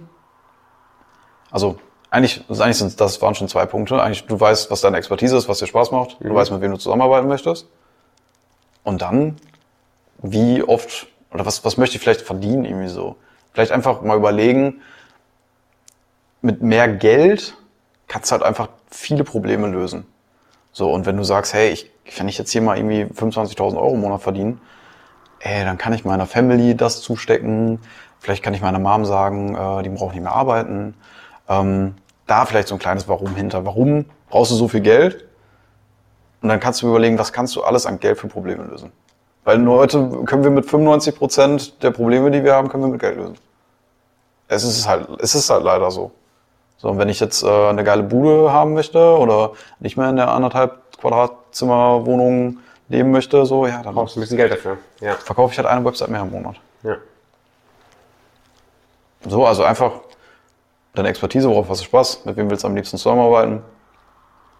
also 1.51 1.77
eigentlich, 2.09 2.43
also 2.49 2.63
eigentlich 2.63 2.77
sind 2.77 2.99
das 2.99 3.21
waren 3.21 3.35
schon 3.35 3.47
zwei 3.47 3.65
Punkte. 3.65 4.01
Eigentlich, 4.01 4.25
du 4.25 4.39
weißt, 4.39 4.69
was 4.71 4.81
deine 4.81 4.97
Expertise 4.97 5.35
ist, 5.35 5.47
was 5.49 5.59
dir 5.59 5.67
Spaß 5.67 5.91
macht. 5.91 6.17
Du 6.19 6.33
weißt, 6.33 6.51
mit 6.51 6.61
wem 6.61 6.71
du 6.71 6.77
zusammenarbeiten 6.77 7.27
möchtest. 7.27 7.67
Und 8.83 9.01
dann, 9.01 9.37
wie 10.23 10.63
oft, 10.63 11.07
oder 11.31 11.45
was, 11.45 11.63
was 11.63 11.77
möchte 11.77 11.97
ich 11.97 12.01
vielleicht 12.01 12.21
verdienen, 12.21 12.65
irgendwie 12.65 12.87
so. 12.87 13.17
Vielleicht 13.53 13.71
einfach 13.71 14.01
mal 14.01 14.17
überlegen, 14.17 14.81
mit 16.41 16.61
mehr 16.61 16.87
Geld 16.87 17.55
kannst 18.07 18.31
du 18.31 18.33
halt 18.33 18.43
einfach 18.43 18.69
viele 18.89 19.23
Probleme 19.23 19.67
lösen. 19.67 20.05
So, 20.71 20.91
und 20.91 21.05
wenn 21.05 21.17
du 21.17 21.23
sagst, 21.23 21.53
hey, 21.53 21.69
ich, 21.69 21.91
wenn 22.17 22.27
ich 22.27 22.37
jetzt 22.37 22.51
hier 22.51 22.61
mal 22.61 22.77
irgendwie 22.77 23.03
25.000 23.03 23.77
Euro 23.77 23.93
im 23.93 24.01
Monat 24.01 24.21
verdiene, 24.21 24.57
ey, 25.39 25.63
dann 25.63 25.77
kann 25.77 25.93
ich 25.93 26.03
meiner 26.05 26.25
Family 26.25 26.75
das 26.75 27.01
zustecken. 27.01 27.79
Vielleicht 28.19 28.43
kann 28.43 28.53
ich 28.53 28.61
meiner 28.61 28.79
Mom 28.79 29.05
sagen, 29.05 29.55
äh, 29.55 29.83
die 29.83 29.89
braucht 29.89 30.13
nicht 30.13 30.23
mehr 30.23 30.33
arbeiten. 30.33 30.95
Ähm, 31.47 31.95
da 32.25 32.45
vielleicht 32.45 32.69
so 32.69 32.75
ein 32.75 32.79
kleines 32.79 33.07
Warum 33.07 33.35
hinter. 33.35 33.65
Warum 33.65 34.05
brauchst 34.29 34.51
du 34.51 34.55
so 34.55 34.67
viel 34.67 34.81
Geld? 34.81 35.27
Und 36.41 36.49
dann 36.49 36.59
kannst 36.59 36.81
du 36.81 36.87
überlegen, 36.87 37.19
was 37.19 37.33
kannst 37.33 37.55
du 37.55 37.63
alles 37.63 37.85
an 37.85 37.99
Geld 37.99 38.17
für 38.17 38.27
Probleme 38.27 38.63
lösen? 38.63 38.91
Weil 39.43 39.57
nur 39.57 39.79
heute 39.79 40.09
können 40.25 40.43
wir 40.43 40.51
mit 40.51 40.65
95 40.65 41.15
Prozent 41.15 41.83
der 41.83 41.91
Probleme, 41.91 42.31
die 42.31 42.43
wir 42.43 42.53
haben, 42.53 42.69
können 42.69 42.83
wir 42.83 42.89
mit 42.89 43.01
Geld 43.01 43.17
lösen. 43.17 43.37
Es 44.47 44.63
ist 44.63 44.87
halt, 44.87 45.07
es 45.19 45.35
ist 45.35 45.49
halt 45.49 45.63
leider 45.63 45.91
so. 45.91 46.11
So, 46.77 46.89
und 46.89 46.97
wenn 46.97 47.09
ich 47.09 47.19
jetzt 47.19 47.43
äh, 47.43 47.69
eine 47.69 47.83
geile 47.83 48.03
Bude 48.03 48.51
haben 48.51 48.73
möchte 48.73 48.99
oder 49.17 49.51
nicht 49.79 49.97
mehr 49.97 50.09
in 50.09 50.17
der 50.17 50.29
anderthalb 50.29 50.97
Quadratzimmer 50.99 52.05
Wohnung 52.05 52.59
leben 52.89 53.11
möchte, 53.11 53.45
so, 53.45 53.65
ja, 53.65 53.81
dann 53.81 53.95
Brauchst 53.95 54.17
ein 54.17 54.21
bisschen 54.21 54.37
Geld 54.37 54.51
dafür. 54.51 54.77
Ja. 54.99 55.15
verkaufe 55.15 55.53
ich 55.53 55.57
halt 55.57 55.67
eine 55.67 55.83
Website 55.85 56.09
mehr 56.09 56.21
im 56.21 56.31
Monat. 56.31 56.55
ja. 56.83 56.97
So, 59.25 59.45
also 59.45 59.63
einfach 59.63 59.93
deine 60.93 61.07
Expertise, 61.07 61.49
worauf 61.49 61.69
hast 61.69 61.79
du 61.79 61.85
Spaß, 61.85 62.25
mit 62.25 62.35
wem 62.35 62.49
willst 62.49 62.63
du 62.63 62.67
am 62.67 62.75
liebsten 62.75 62.97
zusammenarbeiten? 62.97 63.63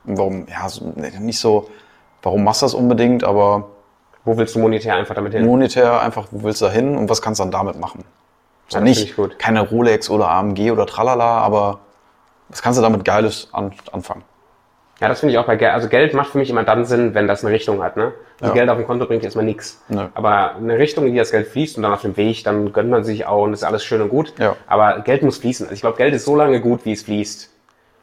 Und 0.06 0.17
warum, 0.17 0.48
ja, 0.48 0.67
nicht 1.19 1.39
so, 1.39 1.69
warum 2.22 2.43
machst 2.46 2.62
du 2.62 2.65
das 2.65 2.74
unbedingt, 2.74 3.26
aber 3.26 3.69
Wo 4.26 4.38
willst 4.38 4.56
du 4.56 4.60
monetär 4.60 4.96
einfach 4.96 5.16
damit 5.16 5.34
hin? 5.34 5.46
monetär 5.46 6.02
einfach, 6.02 6.28
wo 6.32 6.44
willst 6.44 6.62
du 6.62 6.66
da 6.66 6.72
hin 6.72 6.96
und 6.98 7.10
was 7.10 7.22
kannst 7.22 7.40
du 7.40 7.44
dann 7.44 7.52
damit 7.52 7.80
machen? 7.80 8.04
So 8.70 8.78
Ja, 8.78 8.84
nicht 8.84 9.16
keine 9.38 9.62
Rolex 9.62 10.10
oder 10.10 10.30
AMG 10.30 10.72
oder 10.72 10.86
tralala, 10.86 11.40
aber 11.40 11.80
was 12.50 12.62
kannst 12.62 12.78
du 12.80 12.82
damit 12.84 13.04
Geiles 13.04 13.50
an, 13.52 13.72
anfangen? 13.92 14.24
Ja, 15.02 15.10
das 15.10 15.20
finde 15.20 15.34
ich 15.34 15.40
auch 15.40 15.46
bei 15.46 15.58
Geld. 15.58 15.74
Also 15.74 15.90
Geld 15.90 16.14
macht 16.14 16.30
für 16.30 16.38
mich 16.38 16.50
immer 16.50 16.64
dann 16.64 16.86
Sinn, 16.86 17.14
wenn 17.14 17.28
das 17.28 17.44
eine 17.44 17.54
Richtung 17.54 17.84
hat. 17.84 17.98
Ne? 17.98 18.14
Also 18.40 18.54
Ja. 18.54 18.60
Geld 18.60 18.70
auf 18.70 18.78
dem 18.78 18.88
Konto 18.88 19.06
bringt 19.06 19.24
erstmal 19.24 19.44
nichts. 19.44 19.82
Nö. 19.90 20.06
Aber 20.14 20.56
eine 20.56 20.78
Richtung, 20.78 21.06
in 21.08 21.12
die 21.14 21.18
das 21.20 21.32
Geld 21.32 21.48
fließt 21.48 21.76
und 21.76 21.84
dann 21.84 21.92
auf 21.94 22.04
dem 22.04 22.16
Weg, 22.16 22.44
dann 22.46 22.72
gönnt 22.72 22.90
man 22.90 23.04
sich 23.04 23.26
auch 23.26 23.44
und 23.44 23.52
ist 23.54 23.64
alles 23.64 23.84
schön 23.84 24.02
und 24.02 24.10
gut. 24.10 24.34
Ja. 24.40 24.56
Aber 24.68 25.02
Geld 25.02 25.24
muss 25.24 25.40
fließen. 25.40 25.66
Also 25.66 25.74
ich 25.74 25.82
glaube, 25.82 25.98
Geld 25.98 26.14
ist 26.14 26.24
so 26.24 26.36
lange 26.38 26.62
gut, 26.62 26.86
wie 26.86 26.94
es 26.94 27.04
fließt. 27.04 27.50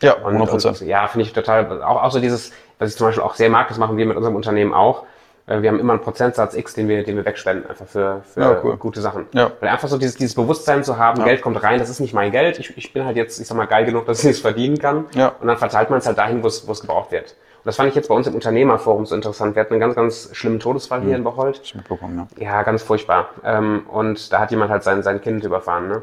Ja, 0.03 0.15
Und, 0.15 0.35
100 0.35 0.51
Prozent. 0.51 0.81
ja, 0.83 1.07
finde 1.07 1.27
ich 1.27 1.33
total, 1.33 1.83
auch, 1.83 2.03
auch 2.03 2.11
so 2.11 2.21
dieses, 2.21 2.53
was 2.79 2.91
ich 2.91 2.97
zum 2.97 3.07
Beispiel 3.07 3.23
auch 3.23 3.35
sehr 3.35 3.51
mag, 3.51 3.69
das 3.69 3.79
machen 3.79 3.97
wir 3.97 4.05
mit 4.05 4.17
unserem 4.17 4.35
Unternehmen 4.35 4.75
auch. 4.75 5.05
Äh, 5.51 5.63
Wir 5.63 5.71
haben 5.71 5.81
immer 5.81 5.95
einen 5.95 6.03
Prozentsatz 6.03 6.55
X, 6.55 6.75
den 6.75 6.89
wir, 6.89 7.03
den 7.03 7.17
wir 7.17 7.25
wegspenden, 7.25 7.69
einfach 7.69 7.87
für, 7.87 8.23
für 8.33 8.41
Ja, 8.41 8.61
cool. 8.63 8.77
gute 8.77 9.01
Sachen. 9.01 9.27
Ja. 9.33 9.51
Weil 9.61 9.69
einfach 9.69 9.89
so 9.89 9.99
dieses, 9.99 10.17
dieses 10.17 10.35
Bewusstsein 10.35 10.85
zu 10.85 10.97
haben, 10.97 11.25
Geld 11.25 11.43
kommt 11.43 11.63
rein, 11.63 11.79
das 11.79 11.91
ist 11.91 12.01
nicht 12.01 12.15
mein 12.15 12.31
Geld. 12.31 12.59
Ich, 12.59 12.77
ich 12.77 12.93
bin 12.93 13.05
halt 13.05 13.17
jetzt, 13.17 13.41
ich 13.41 13.47
sag 13.47 13.57
mal, 13.57 13.67
geil 13.67 13.85
genug, 13.85 14.07
dass 14.07 14.23
ich 14.25 14.31
es 14.31 14.41
verdienen 14.41 14.79
kann. 14.79 15.07
Ja. 15.15 15.33
Und 15.41 15.49
dann 15.49 15.59
verteilt 15.59 15.91
man 15.91 15.99
es 15.99 16.07
halt 16.07 16.19
dahin, 16.19 16.43
wo 16.43 16.47
es, 16.47 16.67
wo 16.67 16.73
es 16.73 16.81
gebraucht 16.81 17.11
wird. 17.11 17.35
Und 17.63 17.67
das 17.67 17.77
fand 17.77 17.91
ich 17.91 17.95
jetzt 17.95 18.09
bei 18.09 18.15
uns 18.15 18.27
im 18.27 18.35
Unternehmerforum 18.35 19.05
so 19.05 19.15
interessant. 19.15 19.55
Wir 19.55 19.61
hatten 19.61 19.75
einen 19.75 19.81
ganz, 19.81 19.95
ganz 19.95 20.31
schlimmen 20.33 20.61
Todesfall 20.61 21.03
hier 21.03 21.17
in 21.17 21.25
Bocholt. 21.25 21.61
Ich 21.63 21.75
mitbekommen, 21.75 22.27
ja. 22.39 22.45
Ja, 22.47 22.63
ganz 22.63 22.83
furchtbar. 22.83 23.31
Ähm, 23.45 23.87
und 23.91 24.33
da 24.33 24.39
hat 24.41 24.51
jemand 24.51 24.71
halt 24.71 24.83
sein, 24.83 25.03
sein 25.03 25.21
Kind 25.21 25.45
überfahren. 25.45 25.89
Ne? 25.89 26.03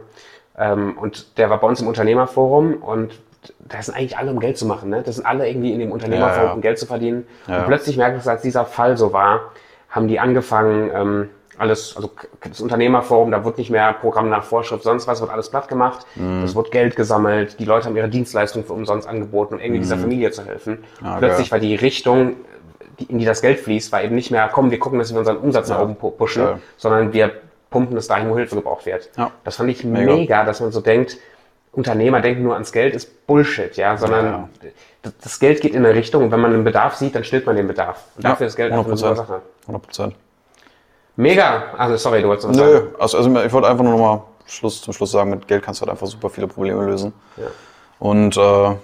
Ähm, 0.57 0.97
und 0.97 1.37
der 1.39 1.49
war 1.49 1.59
bei 1.59 1.67
uns 1.67 1.81
im 1.81 1.87
Unternehmerforum 1.87 2.75
und 2.75 3.13
da 3.59 3.81
sind 3.81 3.95
eigentlich 3.95 4.17
alle, 4.17 4.31
um 4.31 4.39
Geld 4.39 4.57
zu 4.57 4.65
machen. 4.65 4.89
Ne? 4.89 5.01
Das 5.05 5.15
sind 5.15 5.25
alle 5.25 5.47
irgendwie 5.49 5.73
in 5.73 5.79
dem 5.79 5.91
Unternehmerforum, 5.91 6.41
Ja, 6.43 6.47
ja. 6.49 6.53
um 6.53 6.61
Geld 6.61 6.79
zu 6.79 6.85
verdienen. 6.85 7.27
Ja. 7.47 7.59
Und 7.59 7.67
plötzlich 7.67 7.97
merkte 7.97 8.19
ich, 8.21 8.27
als 8.29 8.41
dieser 8.41 8.65
Fall 8.65 8.97
so 8.97 9.13
war, 9.13 9.51
haben 9.89 10.07
die 10.07 10.19
angefangen, 10.19 10.91
ähm, 10.93 11.29
alles, 11.59 11.95
also 11.95 12.11
das 12.47 12.61
Unternehmerforum, 12.61 13.31
da 13.31 13.43
wird 13.43 13.57
nicht 13.57 13.71
mehr 13.71 13.91
Programm 13.93 14.29
nach 14.29 14.43
Vorschrift, 14.43 14.83
sonst 14.83 15.07
was, 15.07 15.21
wird 15.21 15.31
alles 15.31 15.49
platt 15.49 15.67
gemacht. 15.67 16.05
Mhm. 16.15 16.43
Es 16.43 16.55
wird 16.55 16.69
Geld 16.71 16.95
gesammelt, 16.95 17.59
die 17.59 17.65
Leute 17.65 17.87
haben 17.87 17.97
ihre 17.97 18.09
Dienstleistung 18.09 18.63
für 18.63 18.73
umsonst 18.73 19.07
angeboten, 19.07 19.55
um 19.55 19.59
irgendwie 19.59 19.79
dieser 19.79 19.97
Familie 19.97 20.29
zu 20.31 20.45
helfen. 20.45 20.79
Mhm. 21.01 21.05
Ja, 21.07 21.15
Plötzlich 21.17 21.51
war 21.51 21.57
die 21.59 21.73
Richtung, 21.73 22.35
in 23.07 23.17
die 23.17 23.25
das 23.25 23.41
Geld 23.41 23.59
fließt, 23.59 23.91
war 23.91 24.03
eben 24.03 24.13
nicht 24.15 24.29
mehr, 24.29 24.49
komm, 24.51 24.69
wir 24.69 24.77
gucken, 24.79 24.99
dass 24.99 25.11
wir 25.11 25.17
unseren 25.19 25.37
Umsatz 25.37 25.69
nach 25.69 25.79
oben 25.81 25.95
pu- 25.95 26.11
pushen, 26.11 26.47
sondern 26.77 27.11
wir 27.13 27.31
pumpen 27.71 27.97
es 27.97 28.07
dahin, 28.07 28.29
wo 28.29 28.37
Hilfe 28.37 28.55
gebraucht 28.55 28.85
wird. 28.85 29.09
Das 29.43 29.55
fand 29.55 29.69
ich 29.71 29.83
Mega. 29.83 30.13
mega. 30.15 30.43
dass 30.45 30.61
man 30.61 30.71
so 30.71 30.79
denkt, 30.81 31.17
Unternehmer 31.77 32.21
denken 32.21 32.41
nur 32.43 32.55
ans 32.55 32.71
Geld, 32.71 32.95
ist 32.95 33.27
Bullshit, 33.27 33.77
ja, 33.77 33.95
sondern 33.97 34.25
Ja. 34.25 34.49
das- 35.03 35.13
das 35.23 35.39
Geld 35.39 35.61
geht 35.61 35.73
in 35.75 35.85
eine 35.85 35.93
Richtung 35.93 36.23
und 36.23 36.31
wenn 36.31 36.39
man 36.41 36.51
einen 36.53 36.63
Bedarf 36.63 36.95
sieht, 36.95 37.13
dann 37.15 37.23
stillt 37.23 37.45
man 37.45 37.55
den 37.55 37.67
Bedarf. 37.67 38.03
Und 38.15 38.25
dafür 38.25 38.47
ist 38.47 38.55
Geld 38.55 38.71
einfach 38.73 38.87
eine 38.87 38.97
super 38.97 39.11
100 39.11 39.27
Sache. 39.27 39.41
100 39.67 39.83
Prozent. 39.83 40.15
Mega. 41.15 41.63
Also 41.77 41.95
sorry, 41.97 42.21
du 42.23 42.27
wolltest 42.29 42.49
was 42.49 42.57
sagen. 42.57 42.69
Nö, 42.71 42.87
also, 42.99 43.17
also 43.19 43.39
ich 43.43 43.53
wollte 43.53 43.67
einfach 43.67 43.83
nur 43.83 43.93
noch 43.93 43.99
mal 43.99 44.23
Schluss, 44.47 44.81
zum 44.81 44.91
Schluss 44.93 45.11
sagen, 45.11 45.29
mit 45.29 45.47
Geld 45.47 45.61
kannst 45.63 45.79
du 45.79 45.85
halt 45.85 45.91
einfach 45.91 46.07
super 46.07 46.29
viele 46.31 46.47
Probleme 46.47 46.83
lösen. 46.83 47.13
Ja. 47.37 47.45
Und 47.99 48.35
äh, 48.37 48.75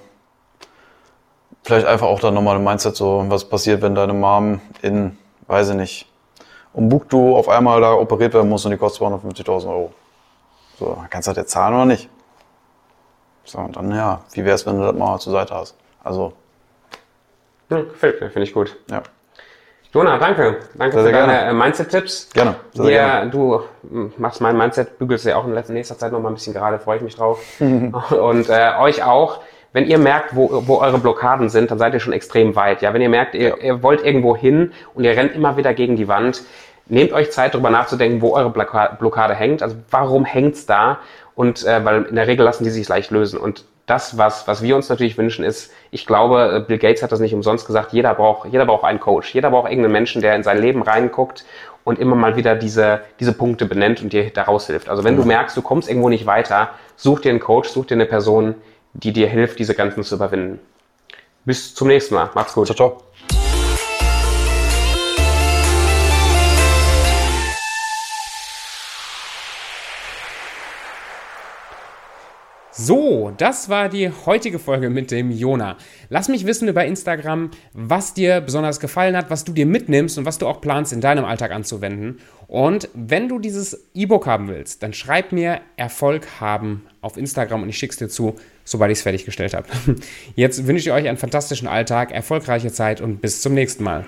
vielleicht 1.64 1.88
einfach 1.88 2.08
auch 2.08 2.20
dann 2.20 2.34
nochmal 2.36 2.58
ein 2.58 2.64
Mindset, 2.64 2.96
so 2.96 3.26
was 3.28 3.44
passiert, 3.46 3.82
wenn 3.82 3.96
deine 3.96 4.14
Mom 4.14 4.62
in, 4.84 5.18
weiß 5.48 5.70
ich 5.70 5.76
nicht, 5.76 6.10
Umbuktu 6.74 7.36
auf 7.36 7.50
einmal 7.50 7.82
da 7.82 7.94
operiert 7.94 8.34
werden 8.34 8.50
muss 8.50 8.66
und 8.66 8.72
die 8.72 8.78
kostet 8.78 9.02
250.000 9.02 9.68
Euro. 9.70 9.94
So, 10.80 10.98
kannst 11.10 11.28
du 11.28 11.32
das 11.32 11.38
jetzt 11.38 11.52
zahlen 11.52 11.74
oder 11.76 11.86
nicht? 11.86 12.10
So, 13.46 13.60
und 13.60 13.76
dann 13.76 13.94
ja, 13.94 14.22
wie 14.34 14.46
wär's, 14.46 14.66
wenn 14.66 14.78
du 14.78 14.86
das 14.86 14.96
mal 14.96 15.20
zur 15.20 15.34
Seite 15.34 15.54
hast? 15.54 15.76
Also, 16.04 16.34
Ja, 17.70 17.82
gefällt 17.82 18.22
mir, 18.22 18.30
finde 18.30 18.48
ich 18.48 18.54
gut. 18.54 18.78
ja. 18.90 19.04
Jona, 19.94 20.18
danke. 20.18 20.58
Danke 20.74 20.96
sehr, 20.96 21.04
für 21.04 21.12
sehr 21.12 21.28
deine 21.28 21.54
Mindset-Tipps. 21.54 22.30
Gerne. 22.34 22.56
Sehr 22.74 22.90
ja, 22.90 23.08
gerne. 23.20 23.30
Du 23.30 23.62
machst 24.18 24.42
mein 24.42 24.58
Mindset, 24.58 24.98
bügelst 24.98 25.24
ja 25.26 25.36
auch 25.36 25.46
in 25.46 25.54
nächster 25.54 25.96
Zeit 25.96 26.12
noch 26.12 26.20
mal 26.20 26.30
ein 26.30 26.34
bisschen 26.34 26.54
gerade, 26.54 26.80
freue 26.80 26.98
ich 26.98 27.04
mich 27.04 27.16
drauf. 27.16 27.40
Und 27.60 28.50
äh, 28.50 28.72
euch 28.80 29.04
auch. 29.04 29.42
Wenn 29.72 29.86
ihr 29.86 30.00
merkt, 30.00 30.36
wo, 30.36 30.68
wo 30.68 30.78
eure 30.80 31.00
Blockaden 31.00 31.50
sind, 31.50 31.70
dann 31.72 31.80
seid 31.80 31.94
ihr 31.94 32.00
schon 32.00 32.14
extrem 32.14 32.56
weit. 32.56 32.82
Ja, 32.82 32.94
wenn 32.94 33.02
ihr 33.02 33.10
merkt, 33.10 33.36
ihr, 33.36 33.50
ja. 33.50 33.58
ihr 33.58 33.84
wollt 33.84 34.04
irgendwo 34.04 34.36
hin 34.36 34.72
und 34.94 35.04
ihr 35.04 35.12
rennt 35.12 35.36
immer 35.36 35.58
wieder 35.58 35.74
gegen 35.74 35.96
die 35.96 36.08
Wand, 36.08 36.44
nehmt 36.88 37.14
euch 37.14 37.32
Zeit, 37.32 37.54
darüber 37.54 37.70
nachzudenken, 37.70 38.22
wo 38.22 38.34
eure 38.34 38.50
Blockade 38.50 39.36
hängt. 39.36 39.64
Also 39.64 39.76
warum 39.90 40.26
hängt's 40.26 40.66
da? 40.66 41.00
Und 41.36 41.66
äh, 41.66 41.84
weil 41.84 42.04
in 42.04 42.16
der 42.16 42.28
Regel 42.28 42.44
lassen 42.44 42.64
die 42.64 42.70
sich 42.70 42.88
leicht 42.88 43.12
lösen. 43.12 43.40
Und 43.40 43.66
das, 43.86 44.18
was, 44.18 44.48
was 44.48 44.62
wir 44.62 44.76
uns 44.76 44.90
natürlich 44.90 45.18
wünschen, 45.18 45.44
ist, 45.44 45.72
ich 45.92 46.06
glaube, 46.06 46.58
äh, 46.58 46.60
Bill 46.68 46.78
Gates 46.78 47.04
hat 47.04 47.12
das 47.12 47.20
nicht 47.20 47.34
umsonst 47.34 47.66
gesagt, 47.66 47.92
jeder 47.92 48.14
braucht, 48.14 48.50
jeder 48.52 48.66
braucht 48.66 48.84
einen 48.84 49.00
Coach, 49.00 49.34
jeder 49.34 49.50
braucht 49.50 49.70
irgendeinen 49.70 49.94
Menschen, 49.94 50.22
der 50.22 50.36
in 50.36 50.44
sein 50.44 50.60
Leben 50.60 50.82
reinguckt 50.82 51.44
und 51.84 52.00
immer 52.00 52.16
mal 52.16 52.36
wieder 52.36 52.56
diese, 52.56 53.02
diese 53.20 53.34
Punkte 53.34 53.66
benennt 53.66 54.02
und 54.02 54.14
dir 54.14 54.30
daraus 54.30 54.68
hilft. 54.68 54.90
Also 54.90 55.04
wenn 55.04 55.18
du 55.18 55.24
merkst, 55.24 55.58
du 55.58 55.62
kommst 55.62 55.90
irgendwo 55.90 56.10
nicht 56.10 56.26
weiter, 56.26 56.70
such 56.96 57.22
dir 57.22 57.32
einen 57.32 57.40
Coach, 57.40 57.70
such 57.70 57.88
dir 57.88 57.96
eine 57.96 58.06
Person, 58.06 58.56
die 58.94 59.12
dir 59.12 59.28
hilft, 59.28 59.60
diese 59.60 59.74
Grenzen 59.74 60.04
zu 60.04 60.16
überwinden. 60.16 60.60
Bis 61.46 61.76
zum 61.76 61.90
nächsten 61.90 62.16
Mal. 62.16 62.30
Macht's 62.36 62.54
gut. 62.54 62.68
Ciao, 62.68 62.76
ciao. 62.76 63.13
So, 72.76 73.32
das 73.38 73.70
war 73.70 73.88
die 73.88 74.10
heutige 74.26 74.58
Folge 74.58 74.90
mit 74.90 75.12
dem 75.12 75.30
Jona. 75.30 75.78
Lass 76.10 76.28
mich 76.28 76.48
wissen 76.48 76.68
über 76.68 76.84
Instagram, 76.84 77.52
was 77.74 78.16
dir 78.16 78.42
besonders 78.42 78.80
gefallen 78.80 79.16
hat, 79.16 79.30
was 79.30 79.44
du 79.44 79.52
dir 79.52 79.68
mitnimmst 79.68 80.18
und 80.18 80.26
was 80.26 80.40
du 80.40 80.48
auch 80.48 80.60
planst 80.60 80.92
in 80.92 81.00
deinem 81.00 81.24
Alltag 81.24 81.52
anzuwenden. 81.52 82.18
Und 82.48 82.90
wenn 82.96 83.30
du 83.30 83.38
dieses 83.38 83.86
E-Book 83.94 84.26
haben 84.26 84.48
willst, 84.48 84.82
dann 84.82 84.92
schreib 84.92 85.32
mir 85.32 85.62
Erfolg 85.78 86.42
haben 86.42 86.84
auf 87.02 87.16
Instagram 87.16 87.62
und 87.62 87.70
ich 87.70 87.78
schick's 87.78 87.98
dir 87.98 88.10
zu, 88.10 88.38
sobald 88.64 88.92
ich 88.92 88.98
es 88.98 89.04
fertiggestellt 89.04 89.54
habe. 89.54 89.68
Jetzt 90.36 90.66
wünsche 90.66 90.90
ich 90.90 90.92
euch 90.92 91.08
einen 91.08 91.20
fantastischen 91.20 91.68
Alltag, 91.68 92.12
erfolgreiche 92.12 92.72
Zeit 92.72 93.02
und 93.02 93.22
bis 93.22 93.44
zum 93.44 93.54
nächsten 93.54 93.84
Mal. 93.84 94.08